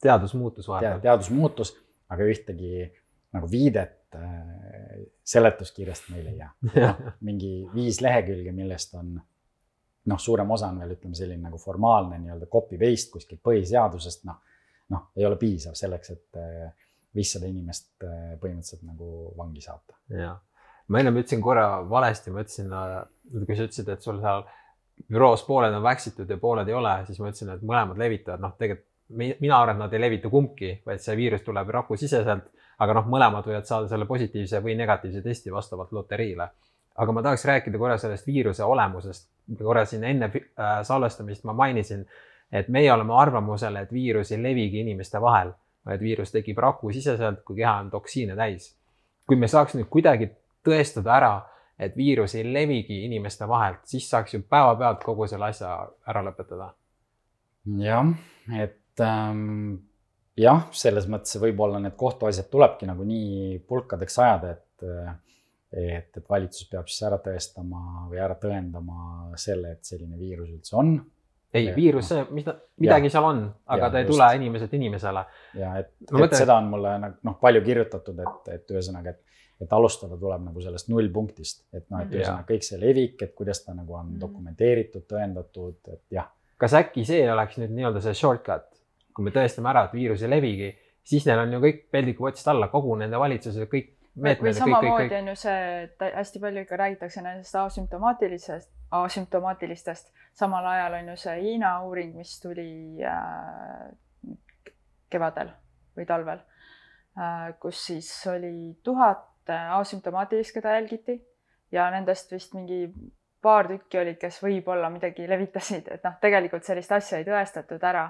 [0.00, 1.02] teadus muutus vahepeal.
[1.04, 1.74] teadus muutus,
[2.08, 2.88] aga ühtegi
[3.34, 6.50] nagu viidet äh, seletuskirjast meil ei jää.
[6.86, 9.16] noh, mingi viis lehekülge, millest on
[10.10, 14.40] noh, suurem osa on veel ütleme selline nagu formaalne nii-öelda copy paste kuskilt põhiseadusest, noh,
[14.92, 16.66] noh, ei ole piisav selleks, et äh,
[17.14, 19.96] viissada inimest äh, põhimõtteliselt nagu vangi saata.
[20.12, 20.34] ja,
[20.88, 22.74] ma ennem ütlesin korra valesti, ma ütlesin,
[23.34, 24.44] kui sa ütlesid, et sul seal
[25.10, 28.52] büroos pooled on väksitud ja pooled ei ole, siis ma ütlesin, et mõlemad levitavad, noh,
[28.58, 32.46] tegelikult mi- mina arvan, et nad ei levita kumbki, vaid see viirus tuleb rakusiseselt,
[32.78, 36.48] aga noh, mõlemad võivad saada selle positiivse või negatiivse testi vastavalt loteriile.
[36.94, 39.28] Aga ma tahaks rääkida korra sellest viiruse olemusest,
[39.58, 42.06] korra siin enne äh, salvestamist ma mainisin,
[42.52, 45.52] et meie oleme arvamusel, et viirus ei levigi inimeste vahel,
[45.86, 48.72] vaid viirus tekib rakusiseselt, kui keha on toksiine täis
[49.26, 50.28] kui me saaks nüüd kuidagi
[50.64, 51.32] tõestada ära,
[51.80, 55.74] et viirus ei levigi inimeste vahelt, siis saaks ju päevapealt kogu selle asja
[56.10, 56.70] ära lõpetada.
[57.80, 58.12] jah,
[58.52, 59.74] et ähm,
[60.36, 64.88] jah, selles mõttes võib-olla need kohtuasjad tulebki nagu nii pulkadeks ajada, et
[65.76, 70.76] et, et valitsus peab siis ära tõestama või ära tõendama selle, et selline viirus üldse
[70.80, 70.94] on
[71.54, 74.12] ei Ja,, viirus, mida, midagi seal on, aga Ja, ta ei just.
[74.16, 75.24] tule inimeselt inimesele.
[75.54, 79.20] ja et, et mõtlen- seda on mulle nagu noh, palju kirjutatud, et, et ühesõnaga, et,
[79.62, 82.16] et alustada tuleb nagu sellest nullpunktist, et noh, et Mhm.
[82.18, 84.18] ühesõnaga kõik see levik, et kuidas ta nagu on Mhm.
[84.24, 86.26] dokumenteeritud, tõendatud, et jah,
[86.58, 88.66] kas äkki see oleks nüüd nii-öelda see shortcut,
[89.14, 92.66] kui me tõestame ära, et viirus ei levigi, siis neil on ju kõik peldikupotist alla,
[92.72, 97.56] kogu nende valitsuse kõik või samamoodi on ju see, et hästi palju ikka räägitakse nendest
[97.58, 102.68] asümptomaatilisest, asümptomaatilistest, samal ajal on ju see Hiina uuring, mis tuli
[103.02, 104.36] äh,
[105.10, 105.50] kevadel
[105.96, 106.40] või talvel
[107.18, 111.20] äh,, kus siis oli tuhat asümptomaatilist, keda jälgiti.
[111.72, 112.86] Ja nendest vist mingi
[113.42, 118.06] paar tükki olid, kes võib-olla midagi levitasid, et noh, tegelikult sellist asja ei tõestatud ära.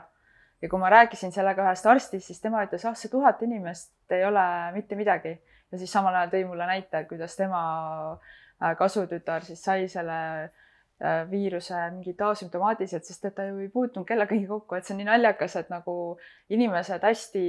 [0.62, 4.22] Ja kui ma rääkisin sellega ühest arstist, siis tema ütles, ah see tuhat inimest ei
[4.24, 4.44] ole
[4.76, 5.34] mitte midagi
[5.72, 7.62] ja siis samal ajal tõi mulle näite, kuidas tema
[8.14, 10.60] äh, kasutütar siis sai selle äh,
[11.30, 15.08] viiruse mingid asümptomaatilised, sest et ta ju ei puutunud kellegagi kokku, et see on nii
[15.08, 15.94] naljakas, et nagu
[16.54, 17.42] inimesed hästi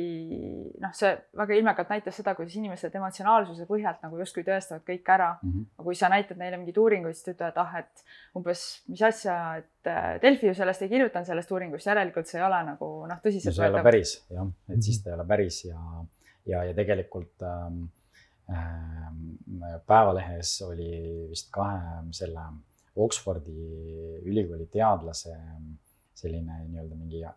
[0.82, 5.30] noh, see väga ilmekalt näitas seda, kuidas inimesed emotsionaalsuse põhjalt nagu justkui tõestavad kõik ära
[5.36, 5.51] mm.
[5.51, 5.67] -hmm.
[5.78, 9.04] aga kui sa näitad neile mingeid uuringuid, siis ta ütleb, et ah, et umbes mis
[9.12, 12.89] asja, et äh, Delfi ju sellest ei kirjutanud, sellest uuringust, järelikult see ei ole nagu
[13.12, 13.60] noh, tõsiselt no,.
[13.60, 15.80] see ei ole päris jah, et siis ta ei ole päris ja,
[16.45, 18.04] ja, ja tegelikult ähm, äh,
[19.86, 20.89] Päevalehes oli
[21.31, 22.43] vist kahe selle
[22.95, 25.34] Oxfordi ülikooli teadlase
[26.15, 27.36] selline nii-öelda mingi äh,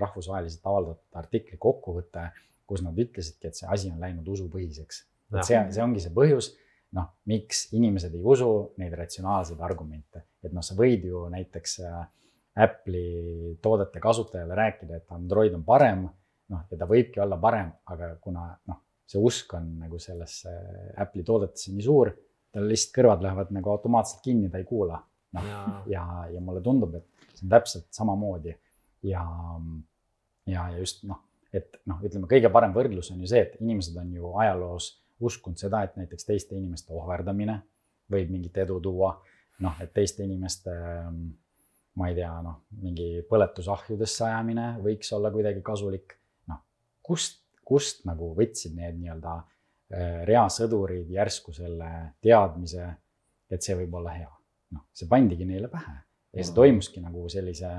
[0.00, 2.28] rahvusvaheliselt avaldatud artikli kokkuvõte,
[2.68, 5.04] kus nad ütlesidki, et see asi on läinud usupõhiseks.
[5.32, 6.50] et see, see ongi see põhjus,
[6.96, 12.04] noh, miks inimesed ei usu neid ratsionaalseid argumente, et noh, sa võid ju näiteks äh,
[12.58, 16.04] Apple'i toodete kasutajale rääkida, et Android on parem,
[16.52, 20.52] noh, ja ta võibki olla parem, aga kuna noh, see usk on nagu sellesse
[21.00, 22.12] Apple'i toodetesse nii suur
[22.52, 25.02] tal lihtsalt kõrvad lähevad nagu automaatselt kinni, ta ei kuula.
[25.36, 28.54] noh, ja, ja, ja mulle tundub, et see on täpselt samamoodi
[29.04, 29.24] ja,
[30.48, 31.20] ja, ja just noh,
[31.52, 34.86] et noh, ütleme kõige parem võrdlus on ju see, et inimesed on ju ajaloos
[35.28, 37.58] uskunud seda, et näiteks teiste inimeste ohverdamine
[38.12, 39.18] võib mingit edu tuua.
[39.58, 40.72] noh, et teiste inimeste,
[41.98, 46.14] ma ei tea, noh, mingi põletusahjudesse ajamine võiks olla kuidagi kasulik.
[46.48, 46.62] noh,
[47.02, 49.36] kust, kust nagu võtsid need nii-öelda
[49.88, 51.86] Äh, reasõdurid järsku selle
[52.20, 52.90] teadmise,
[53.48, 54.32] et see võib olla hea.
[54.76, 55.94] noh, see pandigi neile pähe
[56.36, 57.70] ja see toimuski nagu sellise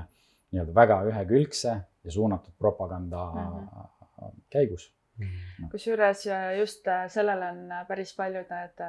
[0.50, 4.40] nii-öelda väga ühekülgse ja suunatud propaganda mm -hmm.
[4.50, 4.88] käigus
[5.20, 5.68] no..
[5.70, 6.24] kusjuures
[6.58, 8.82] just äh, sellele on äh, päris paljud need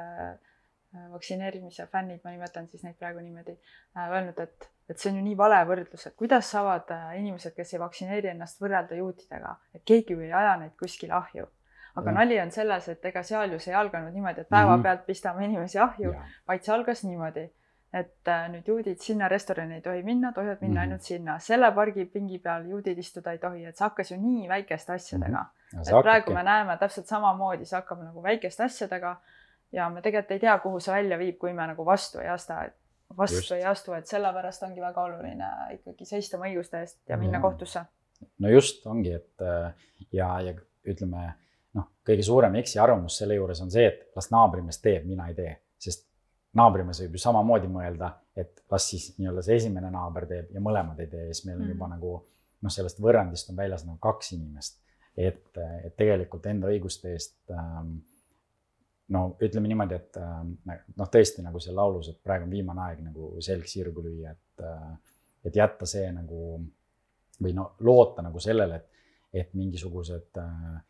[1.12, 3.54] vaktsineerimise fännid, ma nimetan siis neid praegu niimoodi,
[3.96, 7.80] öelnud, et, et see on ju nii vale võrdlus, et kuidas saavad inimesed, kes ei
[7.80, 11.46] vaktsineeri ennast, võrrelda juutidega, et keegi ju ei aja neid kuskile ahju
[11.96, 12.14] aga ja.
[12.14, 15.06] nali on selles, et ega seal ju see ei alganud niimoodi, et päevapealt mhm.
[15.06, 16.14] pistame inimesi ahju,
[16.48, 17.44] vaid see algas niimoodi,
[17.92, 20.92] et äh, nüüd juudid sinna restorani ei tohi minna, tohivad minna mm -hmm.
[20.92, 24.48] ainult sinna, selle pargi pingi peal juudid istuda ei tohi, et see hakkas ju nii
[24.48, 25.78] väikeste asjadega mm.
[25.78, 25.98] -hmm.
[25.98, 29.16] et praegu me näeme täpselt samamoodi, see hakkab nagu väikeste asjadega
[29.72, 32.52] ja me tegelikult ei tea, kuhu see välja viib, kui me nagu vastu ei astu,
[32.64, 32.74] et
[33.16, 33.52] vastu Just.
[33.56, 37.42] ei astu, et sellepärast ongi väga oluline ikkagi seista oma õiguste eest ja minna ja.
[37.44, 37.84] kohtusse.
[38.38, 39.72] no just ongi, et äh,
[40.12, 40.54] ja, ja
[40.88, 41.26] ütleme
[41.78, 45.54] noh, kõige suurem eksiarvamus selle juures on see, et las naabrimees teeb, mina ei tee,
[45.82, 46.06] sest
[46.58, 51.00] naabrimees võib ju samamoodi mõelda, et las siis nii-öelda see esimene naaber teeb ja mõlemad
[51.02, 51.74] ei tee, siis meil on mm.
[51.74, 52.14] juba nagu
[52.62, 54.80] noh, sellest võrrandist on väljas nagu kaks inimest.
[55.16, 57.98] et, et tegelikult enda õiguste eest ähm,
[59.12, 60.54] no ütleme niimoodi, et ähm,
[60.96, 64.64] noh, tõesti nagu seal laulus, et praegu on viimane aeg nagu selg sirgu lüüa, et,
[64.64, 66.62] äh, et jätta see nagu
[67.42, 69.04] või no loota nagu sellele, et,
[69.42, 70.80] et mingisugused äh,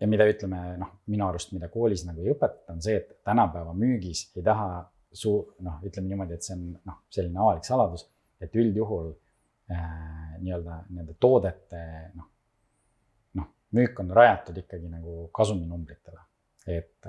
[0.00, 3.74] ja mida ütleme, noh, minu arust, mida koolis nagu ei õpetata, on see, et tänapäeva
[3.76, 5.32] müügis ei taha su
[5.64, 8.06] noh, ütleme niimoodi, et see on noh, selline avalik saladus,
[8.42, 9.10] et üldjuhul
[9.72, 11.82] äh, nii-öelda nende toodete
[12.14, 12.28] noh,
[13.40, 16.22] noh, müük on rajatud ikkagi nagu kasuminumbritele.
[16.68, 17.06] Et,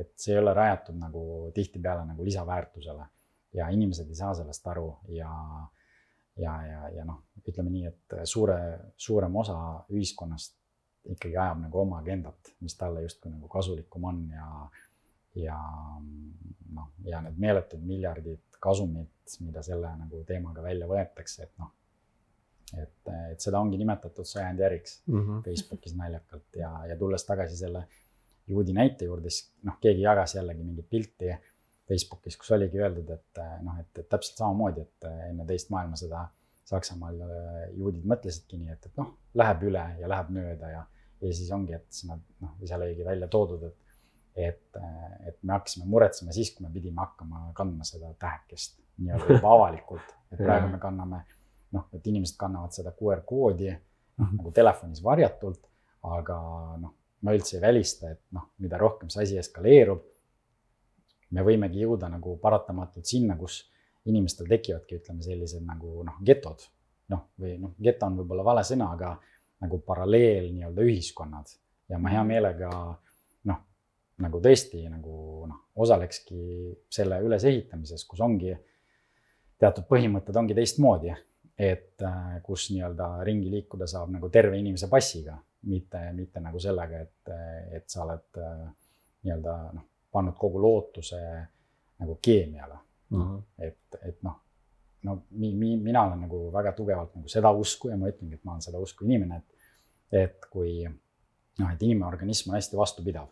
[0.00, 1.22] et see ei ole rajatud nagu
[1.54, 3.06] tihtipeale nagu lisaväärtusele
[3.54, 5.30] ja inimesed ei saa sellest aru ja
[6.38, 8.58] ja, ja, ja noh, ütleme nii, et suure,
[8.96, 9.56] suurem osa
[9.90, 10.54] ühiskonnast
[11.08, 14.48] ikkagi ajab nagu oma agendat, mis talle justkui nagu kasulikum on ja,
[15.42, 15.58] ja
[16.74, 19.10] noh, ja need meeletud miljardid kasumid,
[19.44, 21.72] mida selle nagu teemaga välja võetakse, et noh,
[22.76, 25.42] et, et seda ongi nimetatud sajandi äriks mm -hmm.
[25.44, 27.86] Facebookis naljakalt ja, ja tulles tagasi selle
[28.48, 31.32] juudi näite juurde, siis noh, keegi jagas jällegi mingit pilti
[31.88, 36.26] Facebookis, kus oligi öeldud, et noh, et, et täpselt samamoodi, et enne teist maailmasõda
[36.68, 37.22] Saksamaal
[37.78, 40.82] juudid mõtlesidki nii, et, et noh, läheb üle ja läheb mööda ja
[41.20, 43.96] ja siis ongi, et siis nad noh, seal oligi välja toodud, et,
[44.48, 44.78] et,
[45.26, 50.14] et me hakkasime muretsema siis, kui me pidime hakkama kandma seda tähekest nii-öelda juba avalikult,
[50.32, 51.22] et praegu me kanname
[51.74, 55.66] noh, et inimesed kannavad seda QR koodi noh, nagu telefonis varjatult,
[56.06, 56.38] aga
[56.84, 60.04] noh, ma üldse ei välista, et noh, mida rohkem see asi eskaleerub,
[61.34, 63.62] me võimegi jõuda nagu paratamatult sinna, kus
[64.08, 66.64] inimestel tekivadki, ütleme sellised nagu noh, getod.
[67.08, 69.14] noh, või noh, geto on võib-olla vale sõna, aga
[69.64, 71.54] nagu paralleel nii-öelda ühiskonnad.
[71.88, 72.68] Ja ma hea meelega
[73.48, 73.62] noh,
[74.20, 78.52] nagu tõesti nagu noh, osalekski selle ülesehitamises, kus ongi
[79.58, 81.14] teatud põhimõtted ongi teistmoodi,
[81.58, 87.00] et äh, kus nii-öelda ringi liikuda saab nagu terve inimese passiga, mitte, mitte nagu sellega,
[87.00, 87.32] et,
[87.78, 88.66] et sa oled äh,
[89.24, 91.22] nii-öelda noh, pannud kogu lootuse
[91.98, 92.78] nagu keemiale
[93.10, 93.22] mm.
[93.22, 93.42] -hmm.
[93.58, 94.36] et, et noh
[95.02, 98.44] no mi, mi, mina olen nagu väga tugevalt nagu seda usku ja ma ütlengi, et
[98.44, 99.68] ma olen seda usku inimene, et,
[100.24, 103.28] et kui noh, et inimorganism on hästi vastupidav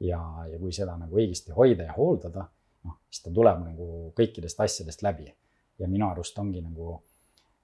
[0.00, 2.46] ja, ja kui seda nagu õigesti hoida ja hooldada,
[2.86, 5.28] noh, siis ta tuleb nagu kõikidest asjadest läbi
[5.78, 6.96] ja minu arust ongi nagu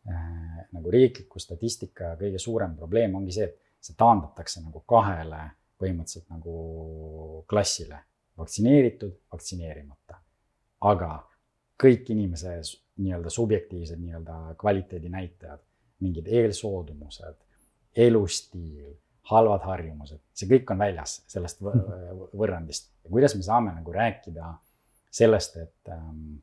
[0.08, 5.42] äh,, nagu riikliku statistika kõige suurem probleem ongi see, et see taandatakse nagu kahele
[5.82, 7.98] põhimõtteliselt nagu klassile,
[8.38, 10.20] vaktsineeritud, vaktsineerimata.
[10.82, 11.10] aga
[11.82, 12.56] kõik inimese
[13.02, 15.60] nii-öelda subjektiivsed nii-öelda kvaliteedinäitajad,
[16.02, 17.36] mingid eelsoodumused,
[17.96, 18.94] elustiil,
[19.30, 22.90] halvad harjumused, see kõik on väljas sellest võrrandist.
[23.04, 24.50] Ja kuidas me saame nagu rääkida
[25.12, 26.40] sellest, et, ähm,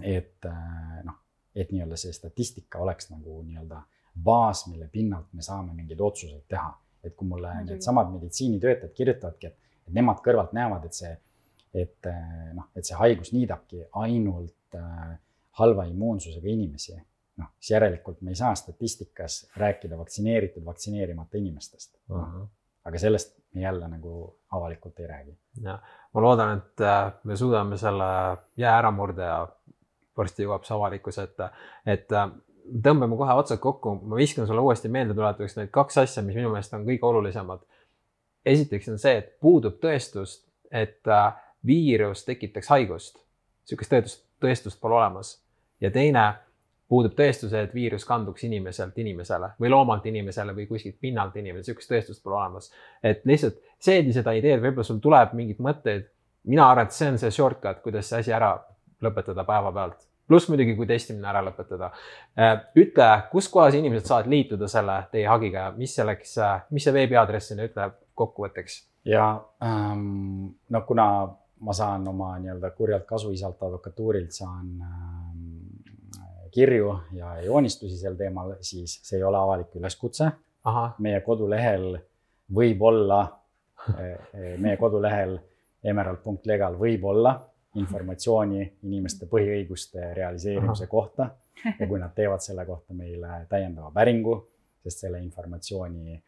[0.00, 1.20] et äh, noh,
[1.54, 3.82] et nii-öelda see statistika oleks nagu nii-öelda
[4.24, 6.74] baas, mille pinnalt me saame mingeid otsuseid teha.
[7.04, 11.12] et kui mulle needsamad meditsiinitöötajad kirjutavadki, et, et nemad kõrvalt näevad, et see,
[11.78, 15.12] et äh, noh, et see haigus niidabki ainult äh,
[15.60, 16.96] halva immuunsusega inimesi,
[17.38, 22.16] noh, siis järelikult me ei saa statistikas rääkida vaktsineeritud, vaktsineerimata inimestest uh.
[22.16, 22.48] -huh.
[22.84, 25.38] aga sellest me jälle nagu avalikult ei räägi.
[25.62, 25.78] ja
[26.12, 28.10] ma loodan, et äh, me suudame selle
[28.56, 29.38] jää ära murda ja
[30.16, 31.50] varsti jõuab see avalikkuse ette,
[31.86, 32.30] et äh,
[32.84, 36.74] tõmbame kohe otsad kokku, ma viskan sulle uuesti meeldetuletuseks need kaks asja, mis minu meelest
[36.76, 37.60] on kõige olulisemad.
[38.46, 41.32] esiteks on see, et puudub tõestust, et äh,
[41.66, 43.18] viirus tekitaks haigust.
[43.68, 45.38] niisugust tõestust, tõestust pole olemas
[45.80, 46.24] ja teine,
[46.88, 51.90] puudub tõestuse, et viirus kanduks inimeselt inimesele või loomalt inimesele või kuskilt pinnalt inimesele, sihukest
[51.92, 52.72] tõestust pole olemas.
[53.02, 56.08] et lihtsalt seedi seda ideed, võib-olla sul tuleb mingeid mõtteid.
[56.44, 58.56] mina arvan, et see on see shortcut, kuidas see asi ära
[59.02, 60.07] lõpetada päevapealt.
[60.28, 61.90] Pluss muidugi, kui testimine ära lõpetada.
[62.38, 66.94] Äh, ütle, kus kohas inimesed saavad liituda selle teie hagiga, mis selleks, äh, mis see
[66.94, 68.84] veebiaadress sinna ütleb kokkuvõtteks?
[69.08, 69.24] ja
[69.64, 71.04] ähm, no kuna
[71.64, 75.46] ma saan oma nii-öelda kurjalt kasuisalt advokatuurilt saan ähm,
[76.50, 80.30] kirju ja joonistusi sel teemal, siis see ei ole avalik üleskutse.
[80.98, 81.98] meie kodulehel
[82.54, 83.20] võib olla,
[83.98, 85.38] eh, meie kodulehel
[85.84, 87.38] emerald.legal võib olla
[87.78, 90.90] informatsiooni inimeste põhiõiguste realiseerimise Aha.
[90.90, 91.28] kohta
[91.80, 94.38] ja kui nad teevad selle kohta meile täiendava päringu,
[94.84, 96.18] sest selle informatsiooni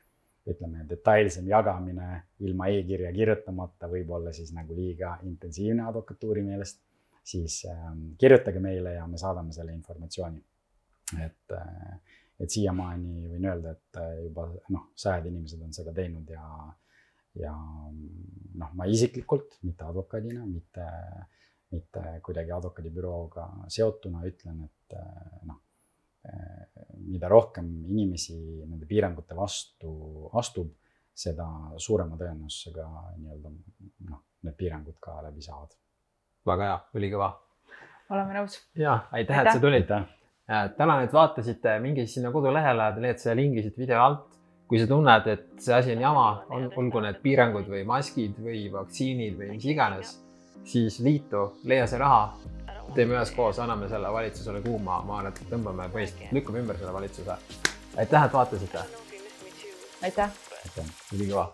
[0.50, 6.80] ütleme, detailsem jagamine ilma e-kirja kirjutamata võib olla siis nagu liiga intensiivne advokatuuri meelest,
[7.22, 10.42] siis ähm, kirjutage meile ja me saadame selle informatsiooni.
[11.24, 16.28] et, äh, et siiamaani võin öelda, et äh, juba noh, sajad inimesed on seda teinud
[16.30, 16.44] ja,
[17.38, 20.86] ja noh, ma isiklikult, mitte advokaadina, mitte,
[21.70, 25.60] mitte kuidagi advokaadibürooga seotuna ütlen, et äh, noh
[27.10, 30.68] mida rohkem inimesi nende piirangute vastu astub,
[31.20, 31.46] seda
[31.80, 32.86] suurema tõenäosusega
[33.18, 33.52] nii-öelda
[34.08, 35.74] noh, need piirangud ka läbi saavad.
[36.46, 37.30] väga hea, ülikõva.
[38.10, 38.60] oleme nõus.
[38.74, 39.88] ja aitäh, et sa tulid.
[40.76, 44.39] tänan, et vaatasite, minge siis sinna kodulehele, te leiate selle lingi siit video alt.
[44.70, 48.68] Kui sa tunned, et see asi on jama, on, olgu need piirangud või maskid või
[48.70, 50.12] vaktsiinid või mis iganes,
[50.70, 52.28] siis liitu, leia see raha
[52.94, 57.38] teeme üheskoos, anname selle valitsusele kuuma, ma arvan, et tõmbame põhimõtteliselt, lükkame ümber selle valitsuse.
[57.96, 58.86] aitäh, et vaatasite.
[60.06, 60.42] aitäh.
[60.62, 61.50] aitäh, ülikõva